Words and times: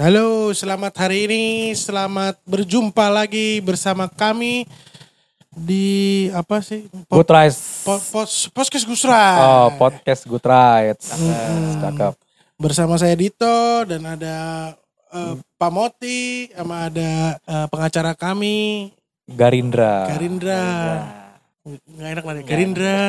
Halo, 0.00 0.48
selamat 0.56 0.96
hari 0.96 1.28
ini. 1.28 1.44
Selamat 1.76 2.40
berjumpa 2.48 3.12
lagi 3.12 3.60
bersama 3.60 4.08
kami 4.08 4.64
di 5.52 6.24
apa 6.32 6.64
sih? 6.64 6.88
Po- 7.04 7.20
Good 7.20 7.28
Rights. 7.28 7.84
po- 7.84 8.00
pos- 8.08 8.48
Podcast 8.48 8.88
Gusra. 8.88 9.20
Oh, 9.36 9.68
podcast 9.76 10.24
Good 10.24 10.40
Rights. 10.40 11.12
Hmm. 11.12 11.84
Cakep. 11.84 12.16
Bersama 12.56 12.96
saya 12.96 13.12
Dito 13.12 13.84
dan 13.84 14.00
ada 14.08 14.36
eh, 15.12 15.34
Pak 15.36 15.68
Moti 15.68 16.48
sama 16.48 16.88
ada 16.88 17.36
eh, 17.36 17.66
pengacara 17.68 18.16
kami 18.16 18.88
Garindra. 19.28 20.08
Garindra. 20.16 20.64
Nggak 21.68 22.08
enak 22.08 22.24
nanti 22.24 22.42
Garindra. 22.48 23.00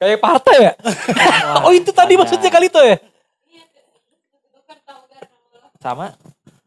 Kayak 0.00 0.16
partai 0.24 0.56
ya? 0.64 0.72
oh 1.68 1.76
itu 1.76 1.92
tadi 1.92 2.16
maksudnya 2.16 2.48
kali 2.48 2.72
itu 2.72 2.80
ya? 2.80 2.96
Sama 5.82 6.14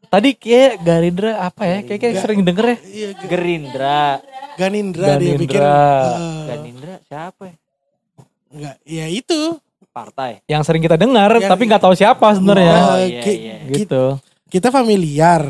Tadi 0.06 0.32
kayak 0.32 0.80
Garindra 0.80 1.32
apa 1.42 1.64
ya? 1.66 1.78
Kayak, 1.82 2.00
kayak 2.00 2.16
sering 2.22 2.40
denger 2.42 2.66
ya. 2.66 2.78
Iya, 2.86 3.10
Gerindra 3.22 4.02
Ganindra 4.56 5.08
dia 5.18 5.34
pikir. 5.34 5.60
Ganindra. 5.60 5.80
eh, 6.14 6.44
Ganindra 6.46 6.96
siapa 7.04 7.44
ya? 7.46 7.56
Enggak, 8.48 8.76
ya 8.86 9.06
itu. 9.10 9.40
partai 9.90 10.44
Yang 10.46 10.64
sering 10.66 10.82
kita 10.82 10.96
dengar 10.96 11.32
Yang- 11.34 11.48
tapi 11.50 11.64
nggak 11.66 11.80
tahu 11.82 11.96
siapa 11.96 12.28
sebenarnya. 12.32 12.76
Oh, 12.78 12.98
iya, 13.02 13.22
ki- 13.22 13.40
iya. 13.42 13.56
ki- 13.62 13.76
Gitu. 13.82 14.04
Kita 14.50 14.68
familiar. 14.70 15.42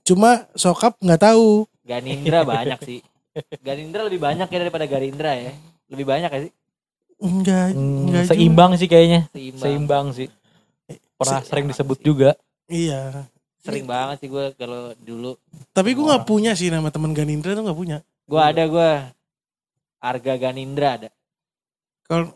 Cuma 0.00 0.30
sokap 0.54 0.94
nggak 0.96 1.22
tahu. 1.24 1.66
Ganindra 1.82 2.42
banyak 2.42 2.78
sih 2.80 2.98
Ganindra 3.60 4.02
lebih 4.02 4.18
banyak 4.18 4.42
ya 4.44 4.58
daripada 4.58 4.86
Garindra 4.86 5.34
ya 5.34 5.50
lebih 5.86 6.02
banyak 6.02 6.26
ya 6.28 6.40
sih 6.40 6.52
Enggak, 7.18 7.74
Hmm, 7.74 8.06
enggak 8.06 8.22
juga. 8.24 8.30
seimbang 8.32 8.70
sih 8.74 8.86
kayaknya. 8.86 9.20
seimbang, 9.28 9.60
Seimbang 9.60 10.06
sih. 10.10 10.28
Pernah 11.14 11.38
Se- 11.38 11.46
sering 11.46 11.66
disebut 11.66 11.98
juga. 12.00 12.32
Iya. 12.70 13.26
sering 13.60 13.84
banget 13.84 14.24
sih 14.24 14.28
gue 14.32 14.56
kalau 14.56 14.96
dulu 14.96 15.36
Tapi 15.76 15.92
gue 15.92 16.04
nggak 16.06 16.24
punya 16.24 16.56
sih 16.56 16.72
nama 16.72 16.88
teman 16.88 17.12
Ganindra 17.12 17.52
tuh 17.52 17.66
nggak 17.66 17.76
punya. 17.76 17.98
gue 18.24 18.40
ada 18.40 18.64
gue 18.64 18.90
Arga 20.00 20.34
Ganindra 20.40 20.88
ada 20.96 21.08
Kalau 22.08 22.32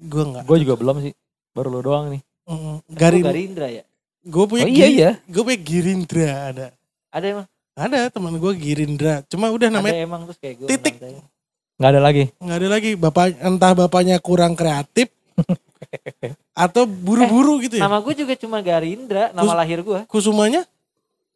gue 0.00 0.22
nggak. 0.32 0.44
Gue 0.48 0.58
juga 0.64 0.74
belum 0.80 0.96
sih. 1.04 1.12
Baru 1.52 1.68
lo 1.68 1.84
doang 1.84 2.08
nih. 2.08 2.22
Mm, 2.48 2.56
Gua 2.56 2.96
Garin, 2.96 3.22
Garindra 3.26 3.68
ya 3.68 3.84
gue 4.20 4.44
punya. 4.44 4.64
Oh 4.64 4.70
iya 4.70 4.86
iya. 4.88 5.10
Gue 5.24 5.42
punya 5.44 5.60
Girindra 5.60 6.28
ada. 6.52 6.66
ada 7.08 7.26
emang 7.26 7.46
Ada 7.72 7.98
teman 8.12 8.36
gue 8.36 8.52
Girindra. 8.56 9.24
Cuma 9.24 9.48
udah 9.48 9.68
ada 9.72 9.76
namanya 9.80 9.96
emang 10.04 10.28
terus 10.28 10.38
kayak 10.40 10.54
gue 10.60 10.68
Titik. 10.68 10.94
Nggak 11.80 11.90
ada 11.96 12.00
lagi. 12.00 12.24
nggak 12.36 12.58
ada 12.60 12.68
lagi. 12.68 12.90
Bapak 13.00 13.26
entah 13.40 13.72
bapaknya 13.72 14.16
kurang 14.20 14.52
kreatif 14.52 15.08
atau 16.64 16.84
buru-buru 16.84 17.62
gitu 17.62 17.78
ya. 17.78 17.84
nama 17.84 17.98
gue 17.98 18.14
juga 18.14 18.34
cuma 18.36 18.60
Garindra 18.60 19.32
nama 19.32 19.44
Terus- 19.44 19.58
lahir 19.58 19.78
gue 19.80 20.00
Kusumanya? 20.06 20.62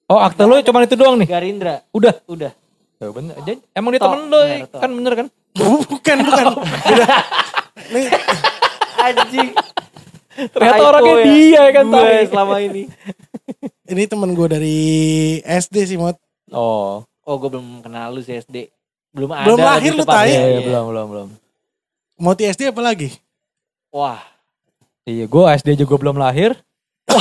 Oh 0.04 0.20
akte 0.20 0.44
lo 0.44 0.60
cuma 0.60 0.84
itu 0.84 0.94
doang 0.94 1.16
nih. 1.16 1.24
Garindra 1.26 1.80
Udah. 1.90 2.12
udah 2.26 2.52
Ya 2.94 3.10
bener. 3.10 3.34
Jadi, 3.42 3.58
Emang 3.74 3.90
dia 3.90 4.00
temen 4.00 4.20
lo 4.28 4.40
tok. 4.64 4.80
kan 4.80 4.90
bener 4.92 5.12
kan? 5.14 5.26
bukan, 5.54 6.16
bukan. 6.22 6.44
Beda. 6.88 7.16
Nih, 7.90 8.06
anjing 8.96 9.50
Ternyata 10.50 10.82
orangnya 10.84 11.14
ya. 11.14 11.24
dia 11.24 11.62
kan 11.70 11.84
gue 11.84 12.00
tadi. 12.00 12.26
selama 12.26 12.56
ini 12.58 12.82
ini 13.92 14.02
teman 14.06 14.30
gue 14.32 14.46
dari 14.46 14.78
SD 15.42 15.76
sih, 15.86 15.98
Mot. 15.98 16.16
Oh. 16.50 17.02
oh 17.02 17.34
gue 17.36 17.48
belum 17.48 17.80
kenal 17.80 18.12
lu 18.12 18.20
sih 18.20 18.36
SD 18.36 18.70
belum 19.10 19.30
ada 19.30 19.46
Belum 19.46 19.58
lahir 19.58 19.92
lu. 19.92 20.02
Iya, 20.02 20.22
iya, 20.22 20.38
Iya. 20.44 20.60
belum, 20.64 20.84
belum, 20.90 21.06
belum. 21.08 21.28
Moti 22.16 22.44
SD 22.44 22.70
apa 22.70 22.82
lagi? 22.82 23.14
Wah 23.94 24.18
Iya, 25.04 25.28
gue 25.28 25.44
SD 25.60 25.84
juga 25.84 26.00
belum 26.00 26.16
lahir. 26.16 26.56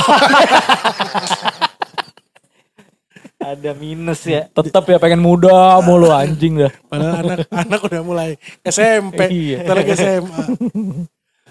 ada 3.44 3.76
minus 3.76 4.24
ya 4.24 4.48
Tetap 4.48 4.88
ya 4.88 4.96
pengen 4.96 5.20
muda 5.20 5.76
mulu 5.84 6.08
anjing 6.08 6.64
dah. 6.64 6.72
Padahal 6.88 7.14
anak 7.20 7.38
anak 7.52 7.80
udah 7.84 8.00
mulai 8.00 8.30
SMP, 8.64 9.20
Iya. 9.28 9.68
ntar 9.68 9.76
lagi 9.84 9.92
SMA. 9.92 10.42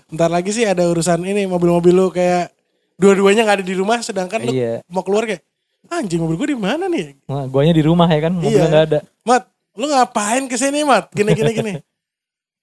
Ntar 0.09 0.29
lagi 0.33 0.49
sih 0.49 0.65
ada 0.65 0.89
urusan 0.89 1.21
ini 1.21 1.45
mobil-mobil 1.45 1.93
lu 1.93 2.09
kayak 2.09 2.49
dua-duanya 2.97 3.45
nggak 3.45 3.57
ada 3.61 3.65
di 3.65 3.75
rumah, 3.77 4.01
sedangkan 4.01 4.41
lu 4.41 4.51
Iya. 4.57 4.81
mau 4.89 5.05
keluar 5.05 5.29
kayak 5.29 5.45
anjing 5.93 6.17
mobil 6.17 6.41
gue 6.41 6.49
di 6.53 6.57
mana 6.57 6.89
nih? 6.89 7.13
Nah, 7.29 7.45
guanya 7.45 7.77
di 7.77 7.83
rumah 7.85 8.09
ya 8.09 8.25
kan, 8.25 8.33
mobilnya 8.33 8.57
Iya. 8.57 8.71
nggak 8.73 8.85
ada. 8.89 8.99
Mat, 9.21 9.43
lu 9.77 9.85
ngapain 9.85 10.49
ke 10.49 10.57
sini 10.57 10.81
Mat? 10.81 11.13
Gini 11.13 11.29
gini 11.37 11.51
gini. 11.53 11.73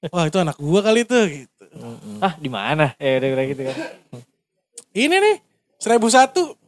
Wah 0.15 0.27
itu 0.27 0.43
anak 0.43 0.59
gua 0.59 0.83
kali 0.83 1.07
itu 1.07 1.15
gitu. 1.47 1.60
Ah 2.19 2.35
di 2.37 2.51
mana 2.51 2.93
eh 2.97 3.19
udah 3.19 3.29
udah 3.31 3.45
gitu 3.47 3.63
kan 3.65 3.77
Ini 4.91 5.17
nih 5.17 5.37
seribu 5.77 6.11
satu 6.11 6.59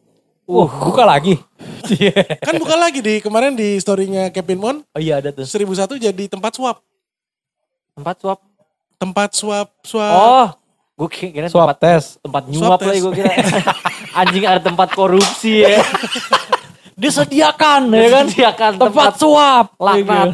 Uh, 0.42 0.66
buka 0.66 1.06
lagi. 1.06 1.38
Iya. 1.86 2.18
kan 2.42 2.58
buka 2.58 2.74
lagi 2.74 2.98
di 2.98 3.22
kemarin 3.22 3.54
di 3.54 3.78
storynya 3.78 4.26
Kevin 4.34 4.58
Mon 4.58 4.76
oh 4.82 5.00
iya 5.00 5.22
ada 5.22 5.30
tuh. 5.30 5.46
seribu 5.46 5.70
satu 5.70 5.94
jadi 5.94 6.26
tempat 6.26 6.58
swap 6.58 6.82
tempat 7.94 8.16
swab 8.18 8.38
tempat 8.98 9.30
swap 9.38 9.68
swap 9.86 10.12
oh 10.18 10.48
gue 10.98 11.08
kira 11.30 11.46
Swab 11.46 11.70
tempat 11.70 11.78
tes. 11.78 12.04
tempat 12.18 12.42
nyuap 12.50 12.80
lagi 12.82 13.00
gue 13.00 13.14
kira 13.14 13.32
anjing 14.18 14.44
ada 14.44 14.60
tempat 14.60 14.88
korupsi 14.92 15.62
ya 15.62 15.78
Disediakan 16.92 17.88
ya 17.90 18.08
kan. 18.12 18.24
Disediakan 18.28 18.72
tempat 18.78 18.90
tempat 18.92 19.12
suap. 19.18 19.66
laknat. 19.80 20.28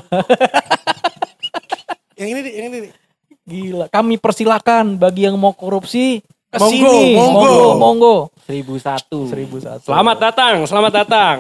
yang 2.19 2.29
ini 2.35 2.41
nih, 2.45 2.53
yang 2.59 2.67
ini 2.69 2.79
nih. 2.89 2.93
Gila, 3.49 3.89
kami 3.89 4.21
persilakan 4.21 4.95
bagi 4.95 5.25
yang 5.25 5.35
mau 5.35 5.51
korupsi 5.51 6.21
ke 6.47 6.57
Monggo, 6.57 6.69
sini. 6.69 7.17
monggo. 7.17 7.41
monggo, 7.41 7.69
monggo. 7.75 8.17
seribu 8.45 8.77
satu 8.77 9.25
Seribu 9.25 9.57
satu. 9.57 9.89
Selamat 9.89 10.17
datang, 10.19 10.55
selamat 10.65 10.93
datang. 10.95 11.37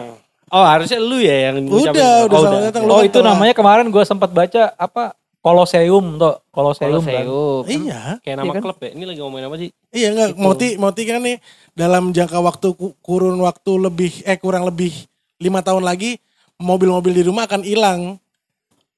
Oh 0.48 0.64
harusnya 0.64 0.96
lu 0.96 1.20
ya 1.20 1.52
yang 1.52 1.68
Udah, 1.68 1.92
udah 2.24 2.32
Oh, 2.32 2.40
selamat 2.42 2.64
datang. 2.66 2.82
Lu 2.82 2.90
Oh 2.90 3.02
itu 3.02 3.12
telah- 3.14 3.36
namanya 3.36 3.52
kemarin 3.52 3.86
gue 3.86 4.00
sempat 4.02 4.32
baca 4.32 4.72
apa 4.74 5.12
Koloseum 5.38 6.16
tuh, 6.16 6.40
Koloseum, 6.50 6.98
kan. 6.98 7.24
Koloseum 7.24 7.82
Iya, 7.84 8.02
Kayak 8.18 8.36
nama 8.38 8.44
Iya 8.46 8.54
kan? 8.54 8.62
klub 8.64 8.78
ya. 8.78 8.90
Ini 8.90 9.04
lagi 9.04 9.18
ngomongin 9.20 9.46
apa 9.46 9.56
sih? 9.56 9.68
iya 9.90 10.08
enggak. 10.10 10.28
Moti, 10.34 10.68
Moti 10.74 11.02
kan 11.04 11.20
nih 11.20 11.36
dalam 11.72 12.10
jangka 12.10 12.38
waktu 12.38 12.68
ku- 12.72 12.96
kurun 12.98 13.36
waktu 13.38 13.72
lebih, 13.78 14.12
eh 14.24 14.34
kurang 14.34 14.64
lebih 14.64 14.92
lima 15.38 15.60
tahun 15.60 15.84
lagi 15.84 16.16
mobil-mobil 16.58 17.12
di 17.12 17.22
rumah 17.22 17.44
akan 17.44 17.62
hilang. 17.62 18.16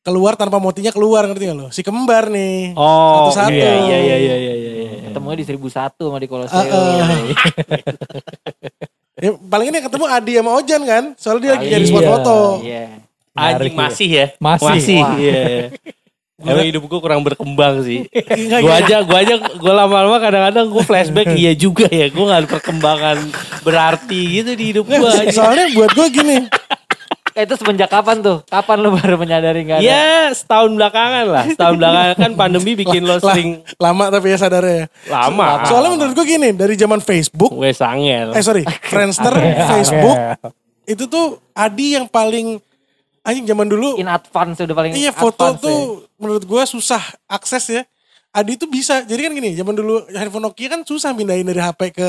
Keluar 0.00 0.32
tanpa 0.32 0.56
motinya 0.56 0.88
keluar 0.88 1.24
ngerti 1.24 1.44
gak 1.44 1.56
lo? 1.56 1.68
Si 1.68 1.80
kembar 1.80 2.28
nih. 2.28 2.72
Oh, 2.72 3.28
Satu-satu. 3.28 3.52
iya 3.52 3.74
iya 3.76 3.98
iya 3.98 4.16
iya 4.16 4.36
iya 4.36 4.52
iya. 4.54 4.72
iya. 4.72 4.88
ketemunya 5.06 5.36
di 5.36 5.44
seribu 5.44 5.66
satu 5.66 6.08
sama 6.08 6.16
di 6.16 6.26
Koloseum 6.26 6.56
Ah, 6.56 6.64
ah. 6.64 7.20
Ya, 9.20 9.36
paling 9.36 9.68
ini 9.68 9.84
ketemu 9.84 10.04
Adi 10.06 10.32
sama 10.32 10.50
Ojan 10.56 10.82
kan? 10.82 11.04
Soalnya 11.14 11.40
dia 11.42 11.50
lagi 11.52 11.66
Iya. 11.66 11.72
jadi 11.74 11.84
spot 11.84 12.04
foto. 12.06 12.38
iya 12.62 12.84
Anjing 13.30 13.44
Menarik 13.68 13.70
ya. 13.70 13.78
masih 13.78 14.08
ya. 14.08 14.26
Masih. 14.38 14.98
Wah. 14.98 15.12
Iya. 15.14 15.40
iya. 15.44 15.64
Emang 16.40 16.64
hidup 16.64 16.82
gue 16.82 17.00
kurang 17.00 17.20
berkembang 17.20 17.84
sih. 17.84 18.08
Gue 18.08 18.72
aja, 18.72 19.04
gue 19.04 19.12
aja, 19.14 19.34
gue 19.36 19.72
lama-lama 19.76 20.16
kadang-kadang 20.16 20.72
gue 20.72 20.80
flashback 20.80 21.36
iya 21.36 21.52
juga 21.52 21.84
ya. 21.84 22.08
Gue 22.08 22.24
gak 22.24 22.40
ada 22.40 22.48
perkembangan 22.48 23.16
berarti 23.60 24.40
gitu 24.40 24.56
di 24.56 24.64
hidup 24.72 24.88
gue. 24.88 24.96
Soalnya 25.28 25.68
buat 25.76 25.92
gue 25.92 26.06
gini. 26.08 26.36
Eh, 27.40 27.46
itu 27.46 27.56
semenjak 27.56 27.88
kapan 27.88 28.20
tuh 28.20 28.44
kapan 28.44 28.76
lu 28.78 28.92
baru 28.92 29.16
menyadari 29.16 29.64
nggak 29.64 29.78
ada 29.78 29.86
Ya 29.86 30.04
setahun 30.30 30.70
belakangan 30.70 31.24
lah. 31.24 31.44
Setahun 31.46 31.74
belakangan 31.74 32.14
kan 32.14 32.30
pandemi 32.34 32.72
bikin 32.74 33.00
lo 33.02 33.16
sering 33.24 33.64
lama 33.74 34.04
tapi 34.08 34.28
ya 34.28 34.36
sadarnya 34.36 34.76
ya. 34.76 34.86
lama. 35.08 35.64
Soalnya 35.64 35.90
menurut 35.94 36.12
gue 36.12 36.26
gini, 36.28 36.52
dari 36.52 36.74
zaman 36.74 37.00
Facebook, 37.00 37.48
Gue 37.50 37.72
sangel. 37.72 38.30
eh 38.30 38.40
sorry, 38.40 38.68
Friendster, 38.92 39.32
Facebook, 39.66 40.16
itu 40.84 41.04
tuh 41.06 41.40
Adi 41.50 41.96
yang 41.96 42.04
paling 42.04 42.60
anjing 43.20 43.46
zaman 43.46 43.66
dulu. 43.66 43.96
in 43.96 44.04
advance 44.06 44.58
udah 44.58 44.74
paling 44.74 44.92
Iya 44.92 45.10
foto 45.10 45.56
tuh 45.56 45.80
ya. 45.98 46.06
menurut 46.16 46.44
gue 46.44 46.62
susah 46.66 47.00
akses 47.24 47.64
ya. 47.70 47.82
Adi 48.30 48.54
tuh 48.54 48.68
bisa. 48.68 49.02
Jadi 49.02 49.20
kan 49.22 49.32
gini, 49.32 49.50
zaman 49.52 49.72
dulu 49.72 50.04
handphone 50.08 50.44
Nokia 50.44 50.68
kan 50.68 50.80
susah 50.82 51.10
pindahin 51.10 51.42
dari 51.42 51.58
HP 51.58 51.80
ke 51.90 52.08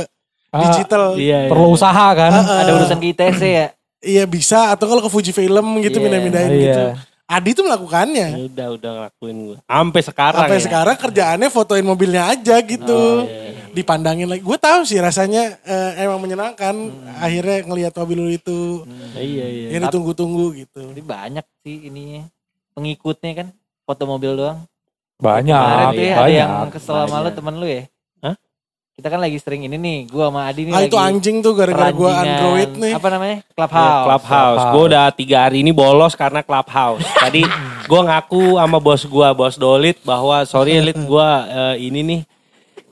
Ah, 0.51 0.67
digital. 0.67 1.15
Iya, 1.15 1.37
iya. 1.37 1.49
Perlu 1.49 1.71
usaha 1.71 2.07
kan. 2.11 2.27
ada 2.35 2.71
urusan 2.73 2.99
ke 2.99 3.15
ITC 3.15 3.41
ya 3.41 3.67
Iya 4.01 4.25
bisa 4.25 4.73
atau 4.73 4.85
kalau 4.87 4.99
ke 4.99 5.09
Fuji 5.09 5.29
Film 5.29 5.77
gitu 5.79 5.95
Iya. 5.95 6.03
pindah-pindahin 6.03 6.51
Iya. 6.51 6.59
gitu. 6.59 6.85
Adi 7.27 7.49
tuh 7.53 7.63
melakukannya. 7.63 8.27
Ya 8.29 8.43
Udah 8.43 8.67
udah 8.73 8.89
ngelakuin 8.91 9.37
gue. 9.45 9.57
Sampai 9.63 10.01
sekarang 10.01 10.41
Sampai 10.41 10.57
ya. 10.57 10.63
sekarang 10.63 10.95
kerjaannya 10.97 11.47
fotoin 11.47 11.85
mobilnya 11.85 12.27
aja 12.27 12.59
gitu. 12.59 12.91
Oh, 12.91 13.23
iya, 13.23 13.71
Dipandangin 13.71 14.27
lagi. 14.27 14.43
Gue 14.43 14.59
tahu 14.59 14.83
sih 14.83 14.99
rasanya 14.99 15.55
eh, 15.63 16.03
emang 16.03 16.19
menyenangkan. 16.19 16.75
Akhirnya 17.15 17.63
ngelihat 17.63 17.93
mobil 17.95 18.17
lu 18.19 18.31
itu 18.31 18.83
Iya 19.13 19.45
iya. 19.47 19.67
yang 19.71 19.87
ditunggu-tunggu 19.87 20.59
gitu. 20.59 20.91
Jadi 20.91 21.01
banyak 21.01 21.45
sih 21.61 21.87
ininya 21.87 22.27
pengikutnya 22.73 23.31
kan 23.33 23.47
foto 23.81 24.03
mobil 24.03 24.35
doang. 24.35 24.67
Banyak, 25.15 25.53
Kemarin 25.55 25.87
tuh 25.87 26.01
ya 26.01 26.11
ada 26.11 26.19
banyak. 26.19 26.35
yang 26.35 26.71
kesel 26.73 26.95
sama 26.99 27.17
lu 27.21 27.29
temen 27.29 27.55
lu 27.55 27.67
ya. 27.69 27.83
Kita 29.01 29.09
kan 29.09 29.17
lagi 29.17 29.41
sering 29.41 29.65
ini 29.65 29.81
nih, 29.81 30.13
gua 30.13 30.29
sama 30.29 30.45
Adi 30.45 30.61
nih 30.61 30.71
Ah 30.71 30.85
lagi 30.85 30.93
itu 30.93 30.97
anjing 31.01 31.41
tuh 31.41 31.57
gara-gara 31.57 31.89
gue 31.89 32.05
peranjingan- 32.05 32.21
Android 32.37 32.71
nih. 32.77 32.93
Apa 32.93 33.07
namanya? 33.09 33.37
Ya, 33.41 33.53
Clubhouse. 33.57 34.05
Clubhouse. 34.05 34.63
Gue 34.69 34.83
udah 34.85 35.05
tiga 35.09 35.37
hari 35.41 35.57
ini 35.59 35.71
bolos 35.73 36.13
karena 36.13 36.45
Clubhouse. 36.45 37.01
Tadi 37.25 37.41
gue 37.81 38.01
ngaku 38.05 38.61
sama 38.61 38.77
bos 38.77 39.01
gue, 39.01 39.27
bos 39.33 39.55
Dolit, 39.57 39.97
bahwa 40.05 40.45
sorry 40.45 40.77
Lit 40.77 41.01
gue 41.01 41.29
ini 41.81 41.99
nih 42.05 42.21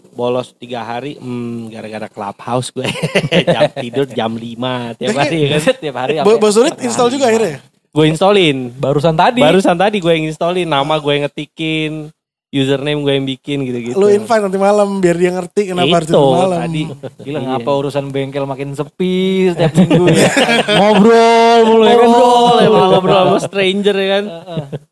bolos 0.10 0.50
tiga 0.52 0.82
hari, 0.82 1.14
hmm, 1.16 1.70
gara-gara 1.70 2.10
clubhouse 2.10 2.74
gue 2.74 2.90
jam 3.54 3.70
tidur 3.72 4.10
jam 4.10 4.34
5 4.34 4.98
tiap 4.98 5.14
hari 5.14 5.38
kan. 5.48 5.62
Tiap 5.78 5.96
hari 5.96 6.14
Bo- 6.26 6.42
Bos 6.42 6.58
Sulit 6.58 6.74
install 6.82 7.14
juga 7.14 7.30
akhirnya. 7.30 7.62
Gue 7.90 8.10
installin. 8.10 8.74
Barusan 8.74 9.14
tadi. 9.14 9.40
Barusan 9.40 9.78
tadi 9.78 10.02
gue 10.02 10.10
yang 10.10 10.26
installin, 10.26 10.66
nama 10.66 10.98
gue 10.98 11.12
yang 11.12 11.30
ngetikin, 11.30 12.10
username 12.50 13.00
gue 13.00 13.14
yang 13.14 13.28
bikin 13.28 13.58
gitu-gitu. 13.62 13.94
Lu 13.94 14.08
invite 14.08 14.42
nanti 14.42 14.58
malam 14.58 14.98
biar 14.98 15.16
dia 15.16 15.32
ngerti 15.32 15.62
kenapa 15.68 15.94
harus 15.96 16.08
Itu 16.08 16.18
itu 16.18 16.34
malam. 16.36 16.60
tadi. 16.60 16.84
Gila 17.22 17.30
Iya. 17.36 17.48
ngapa 17.48 17.72
urusan 17.76 18.06
bengkel 18.08 18.44
makin 18.44 18.70
sepi 18.74 19.18
setiap 19.48 19.72
minggu 19.72 20.06
ya. 20.10 20.30
Ngobrol 20.80 21.60
mulu 21.64 21.84
ya 21.84 21.96
kan. 21.96 22.08
Ngobrol, 22.08 22.56
emang 22.60 22.88
ngobrol 22.90 23.18
sama 23.24 23.40
stranger 23.46 23.96
ya 23.96 24.08
kan. 24.12 24.24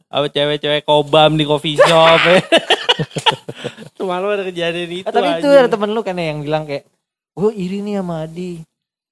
Apa 0.08 0.26
cewek-cewek 0.28 0.82
kobam 0.84 1.34
di 1.34 1.44
coffee 1.44 1.76
shop 1.76 2.22
ya. 2.24 2.38
Semalam 3.98 4.30
ada 4.30 4.44
kejadian 4.44 4.90
itu 4.94 5.04
Ah, 5.04 5.12
tapi 5.12 5.28
itu 5.36 5.48
aja. 5.48 5.60
ada 5.60 5.70
temen 5.70 5.90
lu 5.90 6.02
kan 6.02 6.14
ya 6.14 6.30
yang 6.30 6.40
bilang 6.40 6.64
kayak, 6.64 6.86
gue 7.34 7.52
iri 7.54 7.82
nih 7.82 7.98
sama 7.98 8.24
Adi. 8.24 8.62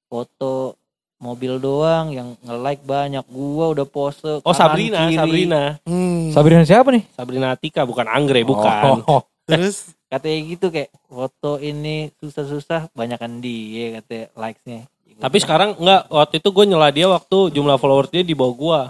Foto 0.06 0.78
mobil 1.20 1.58
doang 1.58 2.12
yang 2.12 2.36
nge-like 2.44 2.84
banyak. 2.84 3.26
Gua 3.28 3.72
udah 3.72 3.88
pose 3.88 4.40
Oh 4.42 4.52
kanan, 4.52 4.56
Sabrina, 4.56 5.00
kiri. 5.08 5.18
Sabrina. 5.18 5.62
Hmm. 5.88 6.32
Sabrina 6.32 6.64
siapa 6.68 6.90
nih? 6.92 7.04
Sabrina 7.16 7.48
Atika 7.56 7.82
bukan 7.88 8.06
Anggrek, 8.08 8.46
bukan. 8.46 9.04
Oh, 9.06 9.20
oh. 9.20 9.22
Terus 9.50 9.96
Katanya 10.06 10.40
gitu 10.48 10.72
kayak 10.72 10.96
foto 11.12 11.60
ini 11.60 12.14
susah-susah 12.22 12.94
banyakan 12.94 13.44
dia 13.44 14.00
katanya 14.00 14.26
likes-nya. 14.38 14.80
Tapi 15.20 15.38
sekarang 15.44 15.76
enggak, 15.76 16.08
waktu 16.08 16.36
itu 16.40 16.50
gue 16.56 16.66
nyela 16.72 16.90
dia 16.94 17.08
waktu 17.12 17.38
jumlah 17.52 17.76
followers 17.76 18.12
dia 18.14 18.24
di 18.24 18.32
bawah 18.32 18.56
gua. 18.56 18.82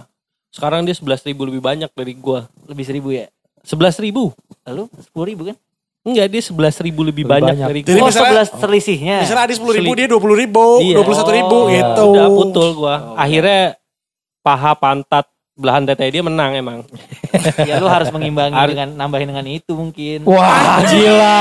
Sekarang 0.54 0.86
dia 0.86 0.94
11 0.94 1.25
ribu 1.31 1.50
lebih 1.50 1.66
banyak 1.66 1.89
dari 1.98 2.13
gua. 2.13 2.45
lebih 2.69 2.86
seribu 2.86 3.10
ya. 3.10 3.25
11 3.66 4.06
ribu? 4.06 4.38
Lalu 4.69 4.86
sepuluh 5.01 5.25
ribu 5.33 5.42
kan? 5.50 5.57
Enggak, 6.06 6.28
dia 6.30 6.42
11 6.44 6.54
ribu 6.80 7.02
lebih, 7.02 7.25
Lebih 7.25 7.34
banyak, 7.34 7.56
banyak. 7.56 7.68
dari 7.68 7.81
Jadi 7.81 7.92
gua. 7.92 8.00
oh 8.00 8.07
misalnya- 8.07 8.30
sebelas 8.46 8.48
selisihnya. 8.56 9.18
misalnya 9.19 9.44
Adi 9.44 9.54
10 9.56 9.74
ribu 9.74 9.92
dia 9.92 10.06
20 10.06 10.38
ribu, 10.38 10.66
Iya. 10.80 10.96
21 10.96 11.31
ribu 11.34 11.57
Oh, 11.57 11.63
gitu. 11.68 12.06
Udah 12.13 12.28
putul 12.31 12.68
gua. 12.75 12.96
Oh, 13.04 13.16
Akhirnya 13.18 13.62
paha 14.40 14.72
pantat 14.74 15.25
belahan 15.56 15.81
tete 15.84 16.06
dia 16.06 16.19
menang 16.19 16.52
emang. 16.54 16.84
ya 17.63 17.80
lu 17.80 17.88
harus 17.88 18.12
mengimbangi 18.12 18.54
Harus- 18.54 18.72
dengan 18.72 18.92
nambahin 18.94 19.25
dengan 19.25 19.48
itu 19.48 19.72
mungkin. 19.72 20.22
Wah, 20.25 20.84
gila, 20.86 21.40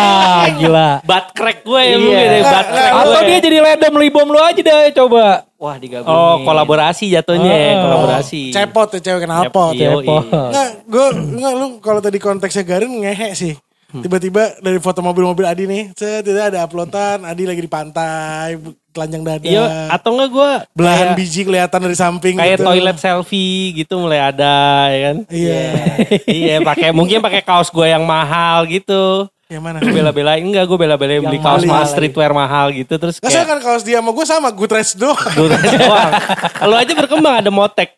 gila. 0.56 0.90
Butt 1.02 1.26
crack 1.32 1.60
gue 1.60 1.76
ya 1.76 1.88
Iya. 1.90 1.96
mungkin 1.98 2.14
ya, 2.24 2.40
butt 2.40 2.68
crack 2.68 2.92
Atau 2.94 3.10
gue. 3.12 3.26
dia 3.26 3.38
jadi 3.42 3.58
ledom 3.60 3.94
libom 3.96 4.26
lu 4.26 4.38
aja 4.38 4.54
deh 4.56 4.94
coba. 4.94 5.44
Wah 5.54 5.76
digabungin. 5.76 6.14
Oh, 6.14 6.36
kolaborasi 6.40 7.04
jatuhnya, 7.10 7.50
ya, 7.50 7.70
Oh. 7.70 7.80
kolaborasi. 7.82 8.48
Cepot 8.48 8.88
ya 8.92 9.00
cewek. 9.02 9.24
Iya, 9.24 9.42
Cepot. 9.42 9.72
iya. 9.74 9.90
Enggak, 9.90 10.68
gue 10.84 11.06
enggak 11.34 11.52
lu 11.52 11.66
kalau 11.80 12.00
tadi 12.00 12.18
konteksnya 12.18 12.62
Garin 12.62 12.92
ngehe 12.94 13.28
sih. 13.34 13.54
Hmm. 13.94 14.02
Tiba-tiba 14.02 14.58
dari 14.58 14.82
foto 14.82 14.98
mobil-mobil 15.06 15.46
Adi 15.46 15.70
nih, 15.70 15.94
tidak 15.94 16.50
ada 16.50 16.66
uploadan, 16.66 17.22
Adi 17.22 17.46
lagi 17.46 17.62
di 17.62 17.70
pantai, 17.70 18.58
telanjang 18.90 19.22
dada. 19.22 19.46
Iya, 19.46 19.66
atau 19.94 20.18
enggak 20.18 20.30
gue 20.34 20.50
belahan 20.74 21.08
biji 21.14 21.46
kelihatan 21.46 21.78
dari 21.78 21.94
samping 21.94 22.34
kayak 22.34 22.58
gitu. 22.58 22.66
toilet 22.66 22.98
selfie 22.98 23.70
gitu 23.78 24.02
mulai 24.02 24.18
ada 24.18 24.90
ya 24.90 24.98
kan. 24.98 25.16
Iya. 25.30 25.62
iya, 26.42 26.54
pakai 26.58 26.90
mungkin 26.90 27.22
pakai 27.22 27.46
kaos 27.46 27.70
gue 27.70 27.86
yang 27.86 28.02
mahal 28.02 28.66
gitu. 28.66 29.30
Yang 29.46 29.62
mana? 29.62 29.76
Gue 29.78 29.94
bela-belain 29.94 30.42
enggak 30.42 30.64
gue 30.66 30.78
bela-belain 30.78 31.22
beli 31.22 31.38
kaos 31.38 31.62
mahal 31.62 31.70
mahal 31.70 31.84
lagi. 31.86 31.92
streetwear 31.94 32.32
mahal 32.34 32.66
gitu 32.74 32.94
terus 32.98 33.22
Gak 33.22 33.30
kayak 33.30 33.46
kan 33.46 33.58
kaos 33.62 33.82
dia 33.86 34.02
sama 34.02 34.10
gue 34.10 34.26
sama, 34.26 34.48
gue 34.50 34.66
dress 34.66 34.98
doang. 34.98 35.30
Gue 35.38 35.48
doang. 35.54 36.12
Kalau 36.50 36.76
aja 36.82 36.92
berkembang 36.98 37.34
ada 37.44 37.50
motek. 37.54 37.94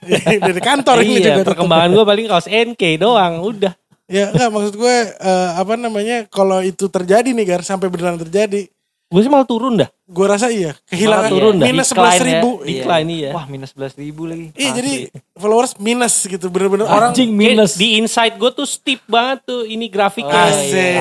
dari 0.46 0.60
kantor 0.60 0.96
ini 1.04 1.20
iya, 1.20 1.40
juga. 1.40 1.52
perkembangan 1.52 1.88
gue 1.92 2.04
paling 2.04 2.26
kaos 2.28 2.46
NK 2.48 2.82
doang, 3.00 3.44
udah. 3.44 3.72
Ya 4.10 4.34
enggak 4.34 4.50
maksud 4.50 4.74
gue 4.74 4.96
eh, 5.14 5.50
apa 5.54 5.78
namanya 5.78 6.26
kalau 6.26 6.58
itu 6.60 6.90
terjadi 6.90 7.30
nih 7.30 7.46
Gar 7.46 7.62
sampai 7.62 7.86
beneran 7.86 8.18
terjadi. 8.18 8.66
Gue 9.10 9.22
sih 9.22 9.30
malah 9.30 9.42
turun 9.42 9.74
dah. 9.74 9.90
Gue 10.06 10.22
rasa 10.22 10.50
iya 10.50 10.70
kehilangan 10.86 11.26
Malah 11.26 11.34
turun 11.34 11.54
dah. 11.58 11.66
minus 11.66 11.90
Decline 11.90 11.90
sebelas 11.90 12.14
ya. 12.14 12.26
ribu. 12.30 12.50
Iya. 12.62 12.70
Decline 12.78 13.08
iya. 13.10 13.30
Wah 13.34 13.44
minus 13.46 13.68
sebelas 13.70 13.92
ribu 13.94 14.22
lagi. 14.22 14.46
Iya 14.54 14.70
jadi 14.70 14.92
followers 15.34 15.72
minus 15.78 16.14
gitu 16.22 16.46
bener-bener 16.46 16.86
orang 16.86 17.10
Anjing 17.10 17.30
Kayak 17.30 17.42
minus. 17.42 17.72
Di 17.74 17.98
inside 17.98 18.34
gue 18.34 18.50
tuh 18.50 18.66
steep 18.66 19.02
banget 19.06 19.42
tuh 19.42 19.66
ini 19.66 19.86
grafiknya. 19.86 20.30
Asik. 20.30 20.94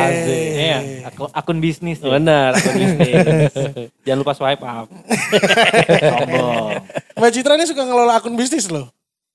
Iya. 0.58 0.80
Akun, 1.06 1.30
akun 1.30 1.58
bisnis 1.62 1.98
ya. 1.98 2.10
Bener, 2.10 2.50
akun 2.54 2.74
bisnis. 2.82 3.54
Jangan 4.02 4.20
lupa 4.22 4.34
swipe 4.34 4.62
up. 4.62 4.90
Sombong. 5.86 6.72
Mbak 7.18 7.30
Citra 7.30 7.54
ini 7.58 7.66
suka 7.66 7.84
ngelola 7.84 8.14
akun 8.18 8.34
bisnis 8.34 8.70
loh. 8.70 8.90